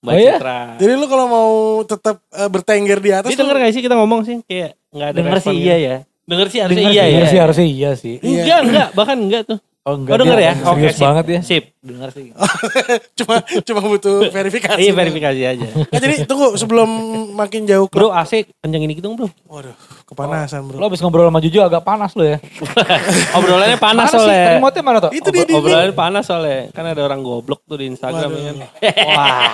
Mbak 0.05 0.13
Oh 0.13 0.19
iya? 0.21 0.37
Citra. 0.37 0.59
Jadi 0.77 0.93
lu 1.01 1.07
kalau 1.09 1.27
mau 1.27 1.51
tetap 1.83 2.17
eh, 2.29 2.49
bertengger 2.53 2.99
di 3.01 3.11
atas 3.11 3.31
Dia 3.33 3.41
denger 3.41 3.57
gak 3.57 3.73
sih 3.73 3.81
kita 3.81 3.97
ngomong 3.97 4.21
sih? 4.29 4.37
Kayak 4.45 4.77
gak 4.93 5.09
ada 5.09 5.17
Denger 5.17 5.33
respon 5.41 5.49
sih 5.49 5.57
gitu. 5.57 5.65
iya 5.65 5.77
ya. 5.81 5.97
Denger 6.25 6.47
sih 6.49 6.59
harusnya 6.61 6.81
Denger 6.85 6.93
iya 6.93 7.03
sih, 7.03 7.09
ya. 7.09 7.17
Iya 7.17 7.25
sih 7.25 7.39
harusnya 7.41 7.67
iya 7.67 7.91
sih. 7.97 8.15
Iya. 8.21 8.29
Enggak, 8.45 8.59
enggak. 8.69 8.89
Bahkan 8.93 9.17
enggak 9.17 9.43
tuh. 9.49 9.59
Oh 9.85 10.01
Oh 10.01 10.17
denger 10.17 10.41
ya? 10.41 10.57
Oke, 10.65 10.89
Serius 10.89 10.97
sip. 10.97 11.05
banget 11.05 11.25
ya. 11.29 11.41
Sip. 11.45 11.65
Denger 11.85 12.09
sih. 12.17 12.33
cuma 13.21 13.37
cuma 13.45 13.81
butuh 13.85 14.33
verifikasi. 14.33 14.81
Iya 14.81 14.97
verifikasi 14.97 15.41
aja. 15.45 15.69
Nah, 15.77 16.01
jadi 16.01 16.25
tunggu 16.25 16.57
sebelum 16.57 16.89
makin 17.37 17.69
jauh 17.69 17.85
ke 17.93 18.01
Bro 18.01 18.09
AC 18.09 18.49
kencengin 18.65 18.89
dikit 18.89 19.05
dong 19.05 19.21
bro. 19.21 19.29
Waduh, 19.45 19.77
kepanasan 20.09 20.65
bro. 20.65 20.81
Lo 20.81 20.89
abis 20.89 21.05
ngobrol 21.05 21.29
sama 21.29 21.45
Juju 21.45 21.61
agak 21.61 21.85
panas 21.85 22.17
lo 22.17 22.25
ya. 22.25 22.41
Obrolannya 23.37 23.77
panas 23.77 24.09
sih? 24.09 24.17
soalnya. 24.17 24.57
Mana 24.81 24.99
tuh? 25.05 25.13
Itu 25.13 25.29
dia 25.29 25.45
di 25.45 25.53
Obrolannya 25.53 25.93
panas 25.93 26.25
soalnya. 26.33 26.73
Kan 26.73 26.89
ada 26.89 27.05
orang 27.05 27.21
goblok 27.21 27.61
tuh 27.69 27.77
di 27.77 27.85
Instagram 27.93 28.33
Waduh. 28.33 28.41
ya 28.41 28.53
kan. 28.57 28.69
Wah. 29.13 29.53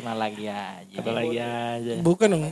Kenal 0.00 0.16
lagi 0.16 0.44
aja. 0.48 0.96
Ada 0.96 1.12
lagi 1.12 1.36
aja. 1.36 1.92
Bukan 2.00 2.26
dong. 2.32 2.42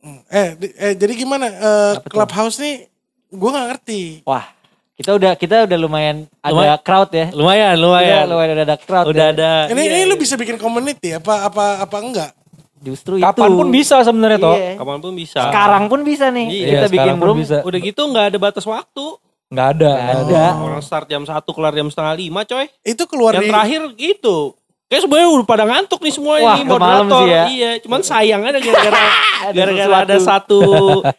Hmm. 0.00 0.20
Eh, 0.32 0.48
eh 0.80 0.92
jadi 0.96 1.12
gimana? 1.12 1.52
Eh, 1.52 1.94
Clubhouse 2.08 2.64
nih 2.64 2.88
gue 3.28 3.50
nggak 3.52 3.66
ngerti. 3.76 4.02
Wah. 4.24 4.55
Kita 4.96 5.12
udah 5.12 5.36
kita 5.36 5.68
udah 5.68 5.76
lumayan 5.78 6.24
ada 6.40 6.56
Lumayan. 6.56 6.78
crowd 6.80 7.10
ya. 7.12 7.26
Lumayan, 7.36 7.74
Udah, 7.76 7.84
lumayan. 7.84 8.24
lumayan 8.32 8.50
udah 8.56 8.64
ada 8.64 8.76
crowd. 8.80 9.04
Udah 9.12 9.26
ya. 9.28 9.34
ada. 9.36 9.50
Ini 9.68 9.82
iya. 9.84 9.92
ini 9.92 10.08
lu 10.08 10.16
bisa 10.16 10.40
bikin 10.40 10.56
community 10.56 11.12
apa 11.12 11.44
apa 11.44 11.84
apa 11.84 11.96
enggak? 12.00 12.30
Justru 12.80 13.20
itu. 13.20 13.24
Kapan 13.28 13.52
pun 13.52 13.68
bisa 13.68 14.00
sebenarnya 14.00 14.40
toh. 14.40 14.56
Iya. 14.56 14.72
Kapan 14.80 14.96
pun 15.04 15.12
bisa. 15.12 15.40
Sekarang 15.52 15.84
pun 15.92 16.00
bisa 16.00 16.32
nih. 16.32 16.46
Iya, 16.48 16.66
kita 16.72 16.86
bikin 16.88 17.14
room. 17.20 17.36
bisa. 17.36 17.60
Udah 17.60 17.76
gitu 17.76 18.00
nggak 18.08 18.26
ada 18.32 18.38
batas 18.40 18.64
waktu. 18.64 19.04
Nggak 19.52 19.68
ada. 19.76 19.92
Nggak 19.92 20.20
ada. 20.32 20.44
Orang 20.64 20.80
start 20.80 21.06
jam 21.06 21.22
1 21.22 21.44
kelar 21.44 21.72
jam 21.76 21.88
setengah 21.92 22.14
lima 22.16 22.40
coy. 22.48 22.64
Itu 22.80 23.04
keluar 23.04 23.36
Yang 23.36 23.42
di 23.44 23.48
terakhir 23.52 23.80
gitu. 24.00 24.36
Kayak 24.86 25.02
semuanya 25.02 25.26
udah 25.28 25.42
pada 25.44 25.64
ngantuk 25.66 25.98
nih 25.98 26.14
semua 26.14 26.38
Wah, 26.38 26.54
ini 26.54 26.62
moderator. 26.62 27.18
sih 27.18 27.26
ya. 27.26 27.44
Iya, 27.48 27.70
cuman 27.82 28.00
sayang 28.00 28.40
aja 28.40 28.54
gara-gara 28.56 29.00
Ada 29.46 29.50
gara-gara 29.52 29.96
ada 30.00 30.16
satu 30.16 30.60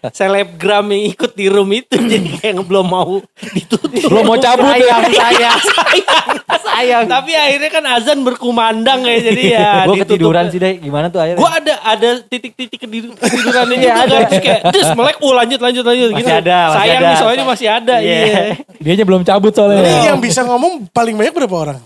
selebgram 0.09 0.87
yang 0.87 1.03
ikut 1.09 1.31
di 1.33 1.45
room 1.47 1.67
itu 1.71 1.99
jadi 2.11 2.29
kayak 2.33 2.63
belum 2.63 2.87
mau 2.87 3.19
ditutup. 3.51 3.91
Belum 3.91 4.23
mau 4.23 4.39
cabut 4.39 4.71
ya. 4.71 4.71
sayang, 4.71 5.01
sayang, 5.11 5.59
sayang. 5.83 6.27
sayang. 6.57 7.03
Tapi 7.05 7.31
akhirnya 7.33 7.69
kan 7.69 7.83
azan 7.91 8.23
berkumandang 8.23 9.03
ya 9.03 9.17
jadi 9.25 9.43
ya 9.51 9.69
gue 9.83 9.95
ketiduran 9.99 10.47
sih 10.47 10.57
deh. 10.57 10.79
Gimana 10.79 11.11
tuh 11.11 11.19
akhirnya? 11.19 11.35
Gua 11.37 11.51
ada 11.51 11.73
ada 11.83 12.09
titik-titik 12.23 12.79
ketidur- 12.79 13.19
ketidurannya 13.19 13.75
Iya, 13.75 13.83
juga 13.83 13.99
ada. 13.99 14.17
Terus 14.25 14.41
kayak 14.41 14.61
terus 14.71 14.89
melek 14.95 15.17
oh 15.19 15.35
lanjut 15.35 15.59
lanjut 15.59 15.83
lanjut 15.83 16.09
Masih 16.09 16.23
gitu. 16.23 16.31
ada, 16.31 16.57
masih 16.63 16.77
Sayang 16.79 16.95
ada. 16.95 17.03
nih 17.03 17.15
soalnya 17.19 17.43
masih 17.43 17.67
ada. 17.67 17.95
Iya. 17.99 18.15
Iya. 18.15 18.39
Dia 18.95 19.03
belum 19.03 19.21
cabut 19.27 19.51
ini 19.51 19.59
soalnya. 19.59 19.91
yang 20.07 20.19
bisa 20.23 20.41
ngomong 20.47 20.87
paling 20.89 21.19
banyak 21.19 21.35
berapa 21.35 21.57
orang? 21.59 21.79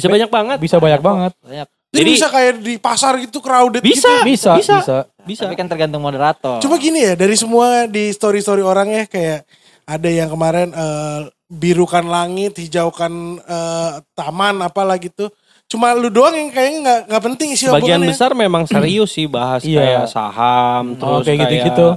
Bisa 0.00 0.08
banyak 0.10 0.30
banget. 0.30 0.58
Bisa 0.58 0.76
banyak 0.76 1.00
banget. 1.00 1.32
Banyak. 1.38 1.68
Jadi, 1.90 1.98
Jadi- 2.00 2.12
bisa 2.12 2.26
kayak 2.28 2.52
di 2.60 2.74
pasar 2.76 3.18
gitu 3.18 3.38
crowded 3.38 3.82
Bisa. 3.82 4.06
gitu. 4.22 4.24
Bisa, 4.24 4.52
Bisa. 4.56 4.74
bisa. 4.78 4.96
Bisa. 5.20 5.42
Tapi 5.44 5.54
kan 5.54 5.66
tergantung 5.66 6.00
moderator. 6.00 6.58
Cuma 6.58 6.74
gini 6.76 7.02
ya 7.02 7.14
dari 7.14 7.34
semua 7.34 7.84
di 7.84 8.08
story-story 8.08 8.62
orang 8.62 8.88
ya 8.88 9.04
kayak 9.04 9.42
ada 9.84 10.06
yang 10.06 10.28
kemarin 10.28 10.70
eh, 10.70 11.20
birukan 11.46 12.06
langit, 12.06 12.54
hijaukan 12.56 13.12
eh, 13.38 13.92
taman 14.12 14.62
apalah 14.62 14.96
gitu. 14.96 15.28
Cuma 15.66 15.90
lu 15.92 16.10
doang 16.10 16.30
yang 16.32 16.48
kayaknya 16.48 16.78
nggak 16.80 17.00
nggak 17.06 17.22
penting 17.24 17.48
isi 17.52 17.64
Sebagian 17.64 17.98
omongannya. 17.98 18.10
besar 18.10 18.30
memang 18.34 18.62
serius 18.70 19.10
sih 19.10 19.26
bahas 19.26 19.62
Iya. 19.62 19.78
kayak 19.78 20.06
saham 20.06 20.94
terus 20.94 21.22
kayak 21.22 21.38
kayak 21.40 21.50
gitu-gitu. 21.50 21.88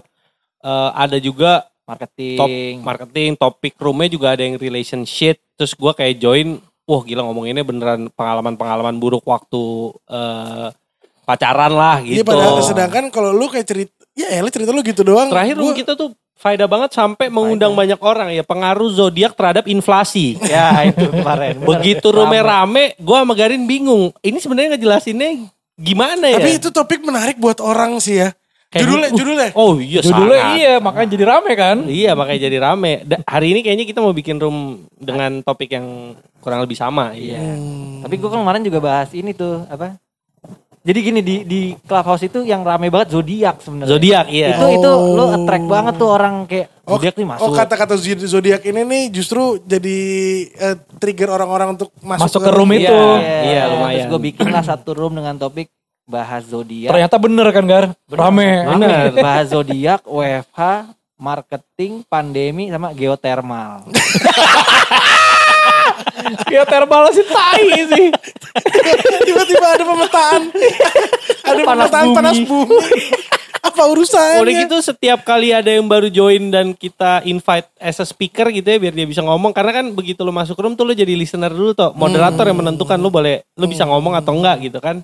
eh, 0.64 0.90
ada 0.96 1.18
juga 1.18 1.52
marketing. 1.84 2.38
top 2.38 2.50
marketing 2.82 3.30
topik 3.36 3.74
roomnya 3.78 4.10
juga 4.10 4.34
ada 4.34 4.42
yang 4.42 4.58
relationship 4.58 5.38
terus 5.54 5.74
gua 5.74 5.94
kayak 5.94 6.18
join 6.18 6.58
wah 6.84 7.02
gila 7.02 7.24
ngomonginnya 7.24 7.62
beneran 7.62 8.12
pengalaman-pengalaman 8.12 8.96
buruk 8.96 9.24
waktu 9.24 9.64
eh, 10.06 10.68
pacaran 11.24 11.72
lah 11.72 11.98
gitu 12.00 12.20
Iya 12.20 12.24
padahal 12.24 12.60
sedangkan 12.62 13.04
kalau 13.08 13.32
lu 13.32 13.48
kayak 13.48 13.64
cerita 13.66 13.94
ya 14.12 14.28
elah 14.30 14.52
cerita 14.52 14.70
lu 14.70 14.82
gitu 14.82 15.02
doang. 15.02 15.28
terakhir 15.28 15.56
Gua- 15.56 15.72
kita 15.74 15.94
tuh 15.94 16.12
faedah 16.36 16.68
banget 16.68 16.92
sampai 16.92 17.32
mengundang 17.32 17.72
banyak 17.72 17.96
orang 17.98 18.28
ya 18.30 18.44
pengaruh 18.44 18.92
zodiak 18.92 19.32
terhadap 19.32 19.64
inflasi 19.66 20.36
ya 20.44 20.84
itu 20.84 21.08
kemarin. 21.10 21.64
begitu 21.70 22.04
roomnya 22.06 22.44
rame 22.44 23.00
gua 23.00 23.24
sama 23.24 23.34
Garin 23.34 23.64
bingung 23.64 24.12
ini 24.20 24.38
sebenarnya 24.38 24.76
ngejelasinnya 24.76 25.48
gimana 25.74 26.28
ya 26.28 26.38
Tapi 26.38 26.60
itu 26.60 26.70
topik 26.70 27.00
menarik 27.00 27.38
buat 27.38 27.58
orang 27.58 27.98
sih 27.98 28.20
ya. 28.20 28.36
Kayak- 28.74 28.82
judulnya 28.84 29.10
judulnya. 29.12 29.50
oh 29.54 29.72
iya 29.78 30.02
Judulnya 30.02 30.40
sangat. 30.40 30.58
iya 30.58 30.74
makanya 30.80 31.10
jadi 31.12 31.26
rame 31.28 31.52
kan. 31.54 31.78
Iya 31.86 32.12
makanya 32.14 32.42
jadi 32.42 32.58
rame. 32.60 32.92
Da- 33.04 33.22
hari 33.24 33.48
ini 33.50 33.60
kayaknya 33.62 33.86
kita 33.86 34.00
mau 34.00 34.12
bikin 34.12 34.36
room 34.36 34.58
dengan 34.96 35.40
topik 35.40 35.70
yang 35.70 35.86
kurang 36.40 36.60
lebih 36.60 36.74
sama. 36.74 37.14
Iya. 37.14 37.38
Hmm. 37.40 38.02
Tapi 38.02 38.16
gue 38.16 38.28
kemarin 38.28 38.62
juga 38.62 38.80
bahas 38.80 39.10
ini 39.12 39.32
tuh 39.32 39.64
apa? 39.68 40.02
Jadi 40.84 41.00
gini 41.00 41.22
di 41.22 41.36
di 41.44 41.62
clubhouse 41.80 42.26
itu 42.26 42.44
yang 42.44 42.60
rame 42.60 42.90
banget 42.90 43.14
zodiak 43.14 43.56
sebenarnya. 43.58 43.88
Zodiak 43.88 44.26
iya. 44.28 44.52
Itu 44.52 44.68
itu 44.74 44.90
Oh. 44.90 45.16
lo 45.16 45.32
attract 45.32 45.64
banget 45.66 45.94
tuh 45.96 46.10
orang 46.10 46.44
kayak 46.44 46.68
Oh, 46.84 47.00
zodiak 47.00 47.16
nih 47.16 47.24
masuk. 47.26 47.40
oh 47.42 47.52
kata-kata 47.54 47.94
zodi- 47.96 48.28
zodiak 48.28 48.60
ini 48.62 48.82
nih 48.84 49.04
justru 49.10 49.64
jadi 49.64 49.98
eh, 50.52 50.76
trigger 50.98 51.32
orang-orang 51.32 51.80
untuk 51.80 51.88
masuk, 51.98 52.28
Masuk 52.28 52.42
ke 52.42 52.52
room 52.52 52.68
Iya, 52.68 52.80
itu. 52.82 53.00
Iya, 53.48 53.62
lumayan. 53.70 53.96
Terus 53.96 54.12
gue 54.12 54.22
bikin 54.26 54.48
lah 54.50 54.60
satu 54.62 54.92
room 54.92 55.16
dengan 55.16 55.36
topik 55.38 55.72
bahas 56.04 56.44
zodiak. 56.48 56.92
Ternyata 56.92 57.16
bener 57.20 57.48
kan 57.52 57.64
Gar? 57.66 57.86
Rame. 58.12 58.52
Bener. 58.76 59.12
Bahas 59.26 59.52
zodiak, 59.52 60.04
WFH, 60.04 60.60
marketing, 61.16 62.04
pandemi 62.08 62.68
sama 62.68 62.92
geotermal. 62.92 63.88
Geotermal 66.48 67.12
sih 67.12 67.26
tai 67.28 67.68
sih. 67.68 68.08
Tiba-tiba 69.28 69.68
ada 69.76 69.84
pemetaan. 69.84 70.42
ada 71.44 71.62
Panas 71.64 71.90
pemetaan 71.92 72.06
bumi. 72.08 72.16
panas 72.16 72.38
bumi. 72.48 73.02
Apa 73.64 73.82
urusannya? 73.88 74.44
Udah 74.44 74.54
gitu 74.68 74.78
setiap 74.84 75.24
kali 75.24 75.56
ada 75.56 75.72
yang 75.72 75.88
baru 75.88 76.12
join 76.12 76.52
dan 76.52 76.76
kita 76.76 77.24
invite 77.24 77.68
as 77.80 78.00
a 78.00 78.08
speaker 78.08 78.52
gitu 78.52 78.68
ya 78.68 78.78
biar 78.80 78.92
dia 78.92 79.08
bisa 79.08 79.24
ngomong 79.24 79.56
karena 79.56 79.84
kan 79.84 79.86
begitu 79.96 80.24
lo 80.24 80.36
masuk 80.36 80.60
room 80.60 80.76
tuh 80.76 80.84
lo 80.84 80.92
jadi 80.92 81.16
listener 81.16 81.52
dulu 81.52 81.72
toh 81.72 81.96
moderator 81.96 82.44
yang 82.44 82.60
menentukan 82.60 83.00
lo 83.00 83.08
boleh 83.08 83.40
lo 83.56 83.66
bisa 83.68 83.88
ngomong 83.88 84.20
atau 84.20 84.36
enggak 84.36 84.68
gitu 84.68 84.84
kan 84.84 85.00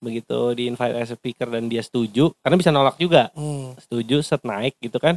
begitu 0.00 0.52
di 0.52 0.66
invite 0.66 0.90
as 0.96 1.06
a 1.06 1.12
speaker 1.12 1.46
dan 1.46 1.64
dia 1.64 1.78
setuju 1.78 2.28
karena 2.38 2.56
bisa 2.56 2.68
nolak 2.68 2.96
juga 2.96 3.28
Hmm. 3.32 3.72
setuju 3.78 4.20
set 4.20 4.42
naik 4.42 4.74
gitu 4.78 4.96
kan 4.96 5.14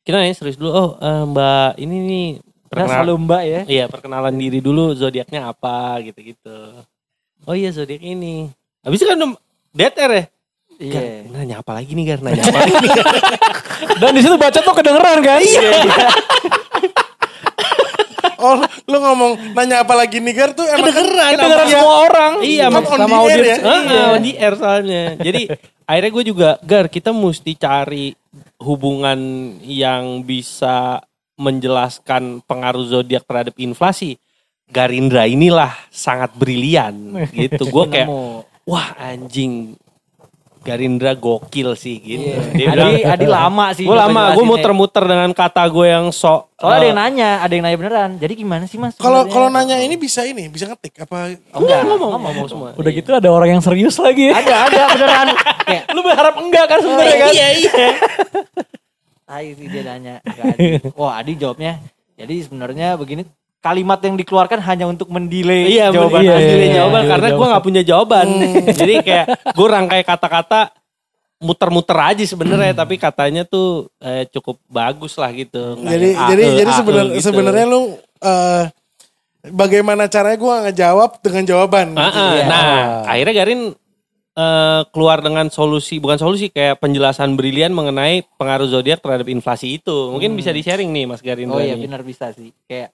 kita 0.00 0.16
nanya 0.16 0.32
serius 0.32 0.54
dulu 0.54 0.70
oh 0.70 0.88
eh, 0.96 1.22
mbak 1.24 1.70
ini 1.76 1.96
nih 2.00 2.28
Nah, 2.64 2.80
perkenal- 2.80 2.90
selalu 3.00 3.12
mbak 3.20 3.42
ya. 3.44 3.60
iya 3.66 3.84
perkenalan 3.86 4.32
diri 4.32 4.58
dulu 4.58 4.90
zodiaknya 4.92 5.46
apa 5.46 6.00
gitu 6.02 6.18
gitu 6.24 6.56
oh 7.40 7.52
iya 7.52 7.68
zodiak 7.70 8.00
ini 8.00 8.48
habis 8.80 8.96
itu 8.96 9.04
kan 9.06 9.18
air 9.96 10.12
ya 10.12 10.24
Iya. 10.74 10.90
Gar, 10.90 11.04
nanya 11.30 11.54
apa 11.60 11.70
lagi 11.72 11.92
nih 11.92 12.04
Gar? 12.04 12.18
Nanya 12.18 12.42
apa 12.42 12.58
lagi? 12.60 12.76
Dan 13.94 14.10
di 14.10 14.20
situ 14.20 14.34
baca 14.34 14.58
tuh 14.58 14.74
kedengeran 14.74 15.22
kan? 15.22 15.38
Iya. 15.38 15.70
Oh, 18.36 18.56
lu 18.84 18.96
ngomong 18.96 19.32
nanya 19.52 19.80
apa 19.80 19.92
lagi 19.92 20.18
nih 20.18 20.32
Gar 20.32 20.50
tuh 20.52 20.64
emang 20.64 20.86
Kedengeran. 20.86 21.30
Kedengeran 21.32 21.66
semua 21.68 21.96
orang. 22.02 22.32
Iya, 22.40 22.66
Kan 22.66 22.76
on 22.76 22.84
sama 22.96 23.04
air 23.04 23.20
audiens. 23.20 23.46
ya? 23.46 23.56
Ah, 23.60 23.80
Iya. 23.80 24.02
on 24.10 24.20
the 24.20 24.32
air 24.34 24.54
soalnya. 24.54 25.04
Jadi 25.16 25.42
akhirnya 25.88 26.10
gue 26.10 26.24
juga, 26.26 26.48
Gar, 26.60 26.86
kita 26.88 27.10
mesti 27.10 27.52
cari 27.54 28.06
hubungan 28.58 29.18
yang 29.60 30.20
bisa 30.20 31.02
menjelaskan 31.34 32.22
pengaruh 32.40 32.84
zodiak 32.84 33.22
terhadap 33.22 33.54
inflasi. 33.56 34.16
Garindra 34.66 35.24
inilah 35.24 35.70
sangat 35.88 36.32
brilian 36.32 36.94
gitu. 37.36 37.68
Gue 37.68 37.84
kayak, 37.86 38.08
wah 38.64 38.88
anjing. 38.96 39.76
Garindra 40.64 41.12
gokil 41.12 41.76
sih 41.76 42.00
gitu. 42.00 42.32
Dia 42.56 42.72
Adi, 42.72 43.04
bilang, 43.04 43.12
Adi 43.12 43.26
lama 43.28 43.66
sih. 43.76 43.84
gue 43.84 43.92
lama, 43.92 44.32
gue 44.32 44.44
muter-muter 44.48 45.04
dengan 45.04 45.30
kata 45.36 45.60
gue 45.68 45.86
yang 45.92 46.08
sok. 46.08 46.56
Soalnya 46.56 46.72
ada 46.72 46.80
eh, 46.80 46.88
yang 46.88 46.98
nanya, 46.98 47.30
ada 47.44 47.52
yang 47.52 47.64
nanya 47.68 47.78
beneran. 47.84 48.10
Jadi 48.16 48.32
gimana 48.32 48.64
sih 48.64 48.80
mas? 48.80 48.96
Kalau 48.96 49.28
kalau 49.28 49.52
nanya 49.52 49.76
ini 49.76 50.00
bisa 50.00 50.24
ini, 50.24 50.48
bisa 50.48 50.64
ngetik 50.64 51.04
apa? 51.04 51.36
Oh, 51.52 51.60
enggak, 51.60 51.84
ngomong, 51.84 52.10
ngomong, 52.16 52.32
ngomong 52.32 52.46
semua. 52.48 52.68
Udah 52.80 52.90
gitu 52.96 53.10
ada 53.12 53.28
orang 53.28 53.60
yang 53.60 53.62
serius 53.62 54.00
lagi. 54.00 54.32
Ada, 54.32 54.54
ada 54.72 54.80
beneran. 54.96 55.26
Kayak, 55.68 55.84
Lu 55.92 56.00
berharap 56.00 56.34
enggak 56.40 56.64
kan 56.64 56.78
sebenarnya 56.80 57.16
kan? 57.20 57.32
Iya, 57.36 57.48
iya. 57.60 57.88
tai 59.28 59.48
sih 59.52 59.66
dia 59.68 59.82
nanya. 59.84 60.14
Adi. 60.24 60.80
Wah 60.96 61.20
Adi 61.20 61.32
jawabnya. 61.36 61.76
Jadi 62.16 62.34
sebenarnya 62.46 62.96
begini, 62.96 63.28
kalimat 63.64 63.96
yang 64.04 64.20
dikeluarkan 64.20 64.60
hanya 64.60 64.84
untuk 64.84 65.08
mendelay 65.08 65.72
Iya, 65.72 65.88
jawaban 65.88 66.20
iya, 66.20 66.36
delay 66.36 66.68
iya, 66.68 66.74
jawaban 66.84 67.00
iya, 67.00 67.10
karena 67.16 67.28
gue 67.28 67.32
jawaban. 67.32 67.48
nggak 67.48 67.64
punya 67.64 67.82
jawaban. 67.82 68.26
Jadi 68.80 68.94
kayak 69.00 69.26
gue 69.56 69.68
rangkai 69.72 70.02
kata-kata 70.04 70.60
muter-muter 71.40 71.96
aja 71.96 72.24
sebenarnya 72.24 72.72
tapi 72.72 73.00
katanya 73.00 73.42
tuh 73.44 73.88
eh, 74.04 74.28
cukup 74.28 74.60
bagus 74.68 75.16
lah 75.16 75.32
gitu. 75.32 75.80
Nggak 75.80 75.92
Jadi 75.96 76.08
ah, 76.12 76.28
jadi 76.28 76.42
eh, 76.44 76.52
jadi 76.60 76.70
ah, 76.70 76.78
sebenarnya 76.80 77.12
gitu. 77.16 77.24
sebenarnya 77.24 77.64
lu 77.68 77.80
eh, 78.20 78.62
bagaimana 79.48 80.02
caranya 80.12 80.38
gua 80.40 80.54
ngejawab 80.68 81.10
dengan 81.24 81.44
jawaban. 81.48 81.88
Ah, 81.96 82.04
ah. 82.08 82.30
Iya. 82.36 82.44
Nah, 82.48 82.68
akhirnya 83.08 83.34
Garin 83.44 83.60
eh, 84.36 84.82
keluar 84.92 85.18
dengan 85.20 85.46
solusi 85.52 86.00
bukan 86.00 86.16
solusi 86.16 86.48
kayak 86.48 86.80
penjelasan 86.80 87.36
brilian 87.36 87.72
mengenai 87.76 88.24
pengaruh 88.40 88.68
zodiak 88.68 89.04
terhadap 89.04 89.28
inflasi 89.28 89.80
itu. 89.80 90.12
Mungkin 90.12 90.36
bisa 90.36 90.52
di-sharing 90.52 90.88
nih 90.92 91.04
Mas 91.04 91.20
Garin. 91.20 91.48
Oh 91.52 91.60
iya 91.60 91.76
benar 91.76 92.00
bisa 92.00 92.32
sih. 92.32 92.52
Kayak 92.64 92.92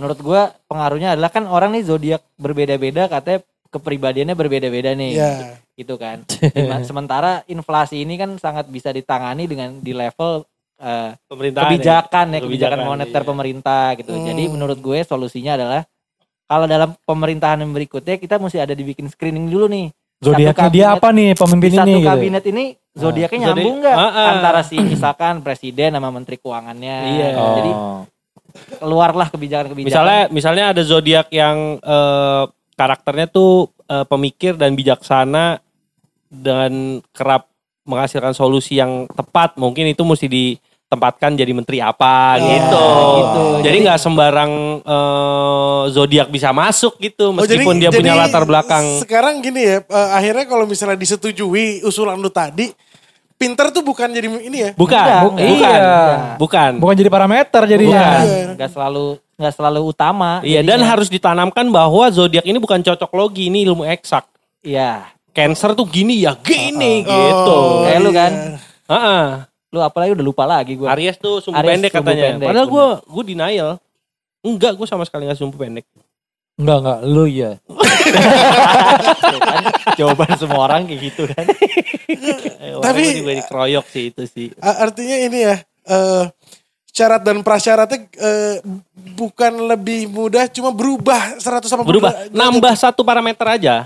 menurut 0.00 0.16
gua 0.18 0.40
pengaruhnya 0.64 1.12
adalah 1.12 1.28
kan 1.28 1.44
orang 1.44 1.70
nih 1.70 1.84
zodiak 1.84 2.24
berbeda-beda 2.34 3.04
katanya 3.06 3.44
kepribadiannya 3.68 4.32
berbeda-beda 4.32 4.96
nih. 4.96 5.12
Iya. 5.14 5.32
Gitu 5.76 5.94
kan. 5.94 6.24
Sementara 6.88 7.44
inflasi 7.46 8.00
ini 8.00 8.16
kan 8.16 8.34
sangat 8.36 8.66
bisa 8.66 8.90
ditangani 8.90 9.44
dengan 9.44 9.76
di 9.76 9.92
level 9.92 10.42
eh, 10.76 11.12
Pemerintahan. 11.22 11.68
kebijakan 11.68 12.26
ya, 12.26 12.38
kebijakan 12.40 12.48
Kebijakan, 12.74 12.78
moneter 12.82 13.20
iya. 13.20 13.28
pemerintah 13.28 13.84
gitu. 13.94 14.10
Hmm. 14.10 14.24
Jadi 14.24 14.42
menurut 14.48 14.78
gue 14.78 14.98
solusinya 15.02 15.54
adalah 15.54 15.84
kalau 16.44 16.64
dalam 16.64 16.96
pemerintahan 17.00 17.60
yang 17.60 17.70
berikutnya 17.70 18.16
kita 18.16 18.36
mesti 18.36 18.58
ada 18.58 18.72
dibikin 18.72 19.06
screening 19.06 19.46
dulu 19.46 19.68
nih. 19.68 19.92
Zodiaknya 20.20 20.52
Satu 20.58 20.74
dia 20.74 20.86
apa 20.90 21.08
nih 21.10 21.32
pemimpin 21.32 21.70
Di 21.70 21.78
satu 21.78 21.86
ini 21.86 21.94
gitu. 21.96 22.10
kabinet 22.10 22.44
ini 22.44 22.64
zodiaknya 22.92 23.38
Zodiak- 23.40 23.56
nyambung 23.56 23.76
nggak 23.80 23.96
Ah, 23.96 24.04
ah. 24.10 24.26
antara 24.34 24.60
si 24.60 24.76
misalkan 24.76 25.40
presiden 25.40 25.94
sama 25.94 26.10
menteri 26.10 26.36
keuangannya. 26.36 26.96
Iya. 27.08 27.28
Jadi 27.56 27.70
Oh. 27.72 28.02
Keluarlah 28.76 29.28
kebijakan-kebijakan. 29.28 29.90
Misalnya 29.90 30.20
misalnya 30.28 30.64
ada 30.72 30.82
zodiak 30.82 31.28
yang 31.30 31.78
eh, 31.78 32.44
karakternya 32.74 33.26
tuh 33.26 33.68
eh, 33.86 34.04
pemikir 34.04 34.56
dan 34.56 34.72
bijaksana 34.72 35.60
dan 36.30 37.02
kerap 37.10 37.50
menghasilkan 37.82 38.32
solusi 38.32 38.78
yang 38.78 39.10
tepat, 39.10 39.58
mungkin 39.58 39.90
itu 39.90 40.06
mesti 40.06 40.30
ditempatkan 40.30 41.34
jadi 41.34 41.50
menteri 41.50 41.82
apa 41.82 42.38
gitu. 42.38 42.86
gitu. 43.18 43.44
Jadi 43.60 43.66
Jadi- 43.66 43.84
nggak 43.84 43.98
sembarang 43.98 44.52
eh, 44.86 45.82
zodiak 45.90 46.28
bisa 46.30 46.54
masuk 46.54 46.96
gitu 47.02 47.34
Oh, 47.34 47.42
jadi- 47.42 47.58
meskipun 47.60 47.76
dia 47.78 47.90
punya 47.90 48.14
jadi 48.14 48.20
latar 48.28 48.44
belakang. 48.46 48.84
Sekarang 49.02 49.42
gini 49.42 49.62
ya, 49.64 49.78
eh, 49.82 50.08
akhirnya 50.14 50.46
kalau 50.46 50.64
misalnya 50.70 50.94
disetujui 50.94 51.82
usulan 51.82 52.14
lu 52.14 52.30
tadi, 52.30 52.70
pinter 53.40 53.72
tuh 53.72 53.80
bukan 53.80 54.12
jadi 54.12 54.28
ini 54.28 54.58
ya. 54.60 54.70
Bukan, 54.76 55.00
Enggak, 55.00 55.20
bu- 55.22 55.32
enggak. 55.32 55.48
bukan, 55.48 55.80
Iya. 55.80 56.36
bukan. 56.36 56.70
Bukan 56.76 56.94
jadi 56.94 57.10
parameter 57.10 57.62
jadinya. 57.64 58.04
Bukan. 58.04 58.20
Iya. 58.28 58.44
nggak 58.54 58.70
selalu 58.70 59.06
nggak 59.34 59.54
selalu 59.56 59.80
utama. 59.82 60.30
Iya 60.44 60.60
dan 60.60 60.76
jadinya. 60.76 60.86
harus 60.86 61.08
ditanamkan 61.08 61.64
bahwa 61.66 62.04
zodiak 62.10 62.44
ini 62.44 62.60
bukan 62.60 62.84
cocok 62.84 63.08
logi, 63.10 63.48
ini 63.48 63.64
ilmu 63.64 63.88
eksak. 63.88 64.28
Iya. 64.60 65.08
Cancer 65.32 65.72
tuh 65.72 65.88
gini 65.88 66.20
ya 66.20 66.36
gini 66.36 67.00
Oh, 67.00 67.08
gitu. 67.08 67.58
Kayak 67.82 67.98
lu 67.98 68.10
iya. 68.10 68.18
kan. 68.18 68.32
Heeh. 68.86 69.24
Lu 69.70 69.78
apalagi 69.80 70.10
udah 70.12 70.26
lupa 70.26 70.44
lagi 70.44 70.74
gue. 70.74 70.84
Aries 70.84 71.16
tuh 71.16 71.40
sumbu 71.40 71.56
Aries 71.56 71.70
pendek 71.72 71.90
sumbu 71.90 72.02
katanya. 72.04 72.24
pendek, 72.34 72.46
Padahal 72.50 72.66
gue 72.68 72.86
gue 73.00 73.24
denial. 73.24 73.70
Enggak, 74.40 74.72
gue 74.74 74.84
sama 74.84 75.06
sekali 75.06 75.24
gak 75.24 75.36
sumbu 75.36 75.56
pendek. 75.56 75.86
Enggak 76.60 76.78
enggak, 76.84 76.98
lu 77.08 77.24
iya. 77.24 77.50
kan? 79.40 79.64
Jawaban 79.96 80.30
semua 80.36 80.60
orang 80.68 80.84
kayak 80.84 81.00
gitu 81.10 81.22
kan. 81.32 81.44
Eh, 82.60 82.74
Tapi- 82.82 83.06
gue 83.06 83.22
juga 83.22 83.32
dikeroyok 83.38 83.86
sih 83.88 84.04
itu 84.10 84.22
sih. 84.26 84.46
Artinya 84.60 85.16
ini 85.16 85.38
ya, 85.46 85.56
eh, 85.62 86.24
syarat 86.90 87.22
dan 87.22 87.40
prasyaratnya 87.40 88.10
eh, 88.18 88.58
bukan 89.14 89.70
lebih 89.70 90.10
mudah, 90.10 90.50
cuma 90.50 90.74
berubah 90.74 91.38
180 91.38 91.86
Berubah, 91.86 92.12
nambah 92.34 92.74
satu 92.74 93.06
parameter 93.06 93.46
aja. 93.46 93.76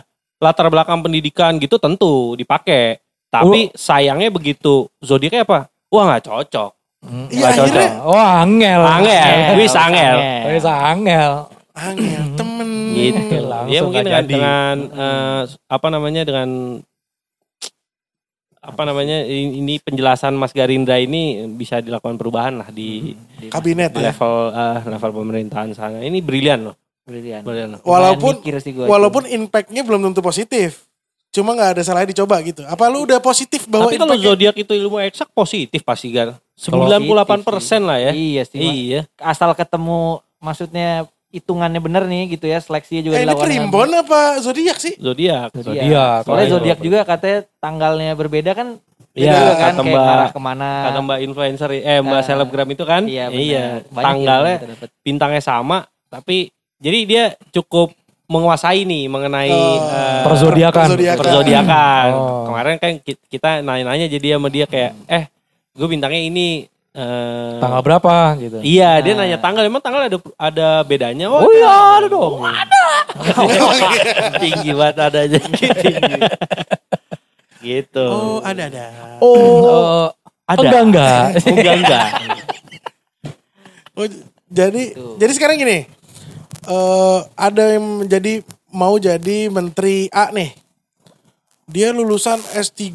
Latar 0.41 0.67
belakang 0.73 1.05
pendidikan 1.05 1.55
gitu 1.61 1.77
tentu 1.77 2.35
dipakai. 2.35 2.99
Tapi 3.29 3.71
sayangnya 3.77 4.33
begitu 4.33 4.89
zodiaknya 5.05 5.45
apa? 5.45 5.69
Wah 5.93 6.03
nggak 6.11 6.25
cocok. 6.27 6.71
Iya 7.29 7.45
Nggak 7.45 7.51
akhirnya 7.61 7.91
Wah, 8.09 8.31
angel. 8.41 8.81
Angel, 8.81 9.37
wis 9.61 9.75
angel. 9.77 10.17
Wis 10.49 10.65
angel. 10.65 10.81
angel 10.89 11.33
temen. 12.39 12.69
Gitu. 12.95 13.37
Langsung 13.43 13.73
ya 13.75 13.81
mungkin 13.83 14.05
dengan, 14.07 14.23
jadi. 14.23 14.31
dengan 14.31 14.77
eh, 14.95 15.43
apa 15.67 15.89
namanya 15.91 16.23
dengan 16.23 16.49
apa 18.65 18.83
namanya 18.89 19.29
ini 19.29 19.77
penjelasan 19.77 20.33
Mas 20.41 20.57
Garindra 20.57 20.97
ini 20.97 21.45
bisa 21.53 21.85
dilakukan 21.85 22.17
perubahan 22.17 22.65
lah 22.65 22.73
di, 22.73 23.13
Di 23.37 23.53
Kabinet 23.53 23.93
di 23.93 24.01
ya. 24.01 24.15
level 24.15 24.35
eh, 24.57 24.81
level 24.89 25.11
pemerintahan 25.21 25.69
sana. 25.77 26.01
Ini 26.01 26.25
brilian 26.25 26.73
loh, 26.73 26.77
Brilian. 27.05 27.45
brilian 27.45 27.77
loh. 27.77 27.81
Walaupun 27.85 28.41
walaupun 28.89 29.29
impactnya 29.29 29.85
belum 29.85 30.09
tentu 30.09 30.25
positif. 30.25 30.89
Cuma 31.35 31.51
nggak 31.51 31.75
ada 31.75 31.83
salahnya 31.83 32.15
dicoba 32.15 32.39
gitu. 32.47 32.63
Apa 32.63 32.87
lu 32.87 33.11
udah 33.11 33.19
positif 33.19 33.67
bahwa 33.67 33.91
Tapi 33.91 33.99
kalau 33.99 34.15
zodiak 34.15 34.55
itu 34.55 34.71
ilmu 34.71 35.03
eksak 35.03 35.35
positif 35.35 35.83
pasti 35.83 36.15
Gar. 36.15 36.39
98 36.55 37.43
persen 37.43 37.83
lah 37.83 37.99
ya. 37.99 38.15
Iya 38.15 38.47
sih. 38.47 38.63
Iya. 38.63 39.11
Asal 39.19 39.51
ketemu 39.59 40.23
maksudnya 40.39 41.11
hitungannya 41.35 41.81
bener 41.81 42.03
nih 42.05 42.31
gitu 42.31 42.47
ya 42.47 42.57
seleksinya 42.57 43.03
juga 43.03 43.15
Eh, 43.15 43.21
ini 43.21 43.27
dilakukan 43.27 43.43
dengan 43.45 43.67
primbon 43.67 43.91
apa 43.93 44.21
zodiak 44.39 44.79
sih? 44.79 44.95
Zodiak. 44.97 45.51
Zodiak. 45.53 45.75
Zodiak. 45.75 46.21
Soalnya 46.23 46.41
Iya. 46.41 46.53
zodiak 46.53 46.79
juga 46.79 46.99
katanya 47.03 47.39
tanggalnya 47.59 48.11
berbeda 48.15 48.53
kan 48.53 48.69
Iya, 49.13 49.31
kan 49.53 49.75
kata 49.75 49.81
kayak 49.81 49.95
Mbak- 49.95 50.11
arah 50.13 50.31
ke 50.31 50.41
mana. 50.41 50.71
Kata 50.85 50.99
Mbak 51.01 51.19
influencer 51.21 51.71
eh 51.73 51.99
Mbak 52.01 52.15
Ah. 52.17 52.25
selebgram 52.25 52.69
itu 52.69 52.85
kan? 52.85 53.03
Iya, 53.05 53.25
benar. 53.29 53.79
Banyak 53.89 54.03
Tanggalnya 54.05 54.49
yang 54.49 54.59
kita 54.61 54.73
dapet. 54.73 54.89
bintangnya 55.03 55.43
sama 55.45 55.79
tapi 56.09 56.37
jadi 56.79 56.99
dia 57.05 57.25
cukup 57.51 57.91
menguasai 58.25 58.83
nih 58.83 59.05
mengenai 59.07 59.51
Oh. 59.51 59.79
eh, 59.85 60.23
Perzodiakan. 60.23 60.87
Perzodiakan. 60.89 61.21
perzodiakan. 61.21 62.09
Oh. 62.11 62.45
Kemarin 62.45 62.77
kan 62.77 62.93
ki- 62.99 63.23
kita 63.29 63.61
nanya-nanya 63.61 64.07
jadi 64.09 64.35
sama 64.35 64.49
dia 64.49 64.65
kayak, 64.65 64.97
eh, 65.07 65.25
gue 65.71 65.87
bintangnya 65.87 66.19
ini. 66.21 66.65
Eh, 66.95 67.59
Tanggal 67.59 67.81
berapa 67.83 68.15
gitu. 68.39 68.59
Iya, 68.63 69.03
dia 69.03 69.13
nanya 69.19 69.39
tanggal. 69.43 69.67
Emang 69.67 69.83
tanggal 69.83 70.07
ada 70.07 70.19
ada 70.39 70.69
bedanya? 70.87 71.27
Oh 71.27 71.51
iya 71.51 71.99
ada 71.99 72.07
dong. 72.07 72.39
tinggi 74.43 74.71
banget 74.75 74.97
adanya 75.03 75.39
tinggi. 75.43 75.69
gitu. 77.65 78.07
Oh, 78.07 78.39
ada 78.45 78.71
ada. 78.71 78.85
Oh, 79.19 80.07
ada. 80.47 80.61
enggak 80.63 80.83
enggak. 80.87 81.27
enggak 81.49 81.75
enggak. 81.83 82.07
Oh, 83.95 84.07
jadi 84.51 84.83
jadi 85.19 85.33
sekarang 85.35 85.59
gini. 85.59 85.87
eh 86.65 87.19
ada 87.37 87.77
yang 87.77 88.07
menjadi 88.07 88.41
mau 88.73 88.97
jadi 88.97 89.53
menteri 89.53 90.09
A 90.11 90.33
nih. 90.33 90.51
Dia 91.65 91.93
lulusan 91.93 92.41
S3 92.55 92.91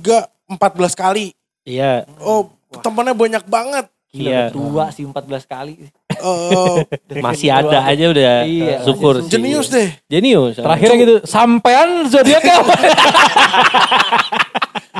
14 0.50 0.60
kali. 0.94 1.34
Iya, 1.65 2.06
Oh, 2.20 2.50
temennya 2.75 3.13
banyak 3.13 3.43
banget. 3.45 3.85
Gila 4.09 4.25
Iya. 4.25 4.43
tua 4.49 4.85
sih 4.89 5.03
14 5.03 5.45
kali. 5.45 5.75
Eh, 6.19 6.83
masih 7.17 7.47
ada 7.47 7.79
aja 7.81 8.05
udah 8.05 8.43
Iya, 8.43 8.83
syukur 8.83 9.23
sih. 9.23 9.31
jenius 9.31 9.71
deh. 9.71 9.88
Jenius. 10.05 10.59
Terakhirnya 10.59 10.97
gitu, 10.99 11.15
sampean 11.23 11.88
zodiak 12.05 12.43
apa? 12.43 12.75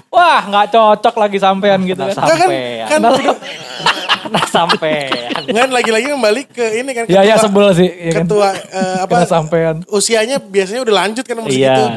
Wah, 0.10 0.40
nggak 0.46 0.66
cocok 0.70 1.16
lagi 1.18 1.38
sampean 1.38 1.84
gitu 1.84 2.00
Nah, 2.00 2.08
kan. 2.10 2.24
Kan? 2.24 2.38
Sampean. 2.40 2.88
Kan 2.88 3.00
Nah 4.30 4.46
sampai. 4.46 4.96
kan 5.50 5.70
lagi-lagi 5.70 6.08
kembali 6.08 6.42
ke 6.46 6.66
ini 6.78 6.92
kan 6.94 7.04
Ya 7.08 7.24
ya 7.26 7.36
sebel 7.36 7.72
sih, 7.74 7.88
ya 7.88 8.12
kan. 8.14 8.24
ketua 8.24 8.52
eh, 8.52 8.98
apa 9.02 9.14
Kena 9.18 9.28
sampean. 9.28 9.76
usianya 9.88 10.38
biasanya 10.38 10.82
udah 10.82 10.96
lanjut 10.98 11.24
kan 11.24 11.36
umur 11.36 11.50
Iya. 11.50 11.74
segitu. 11.74 11.88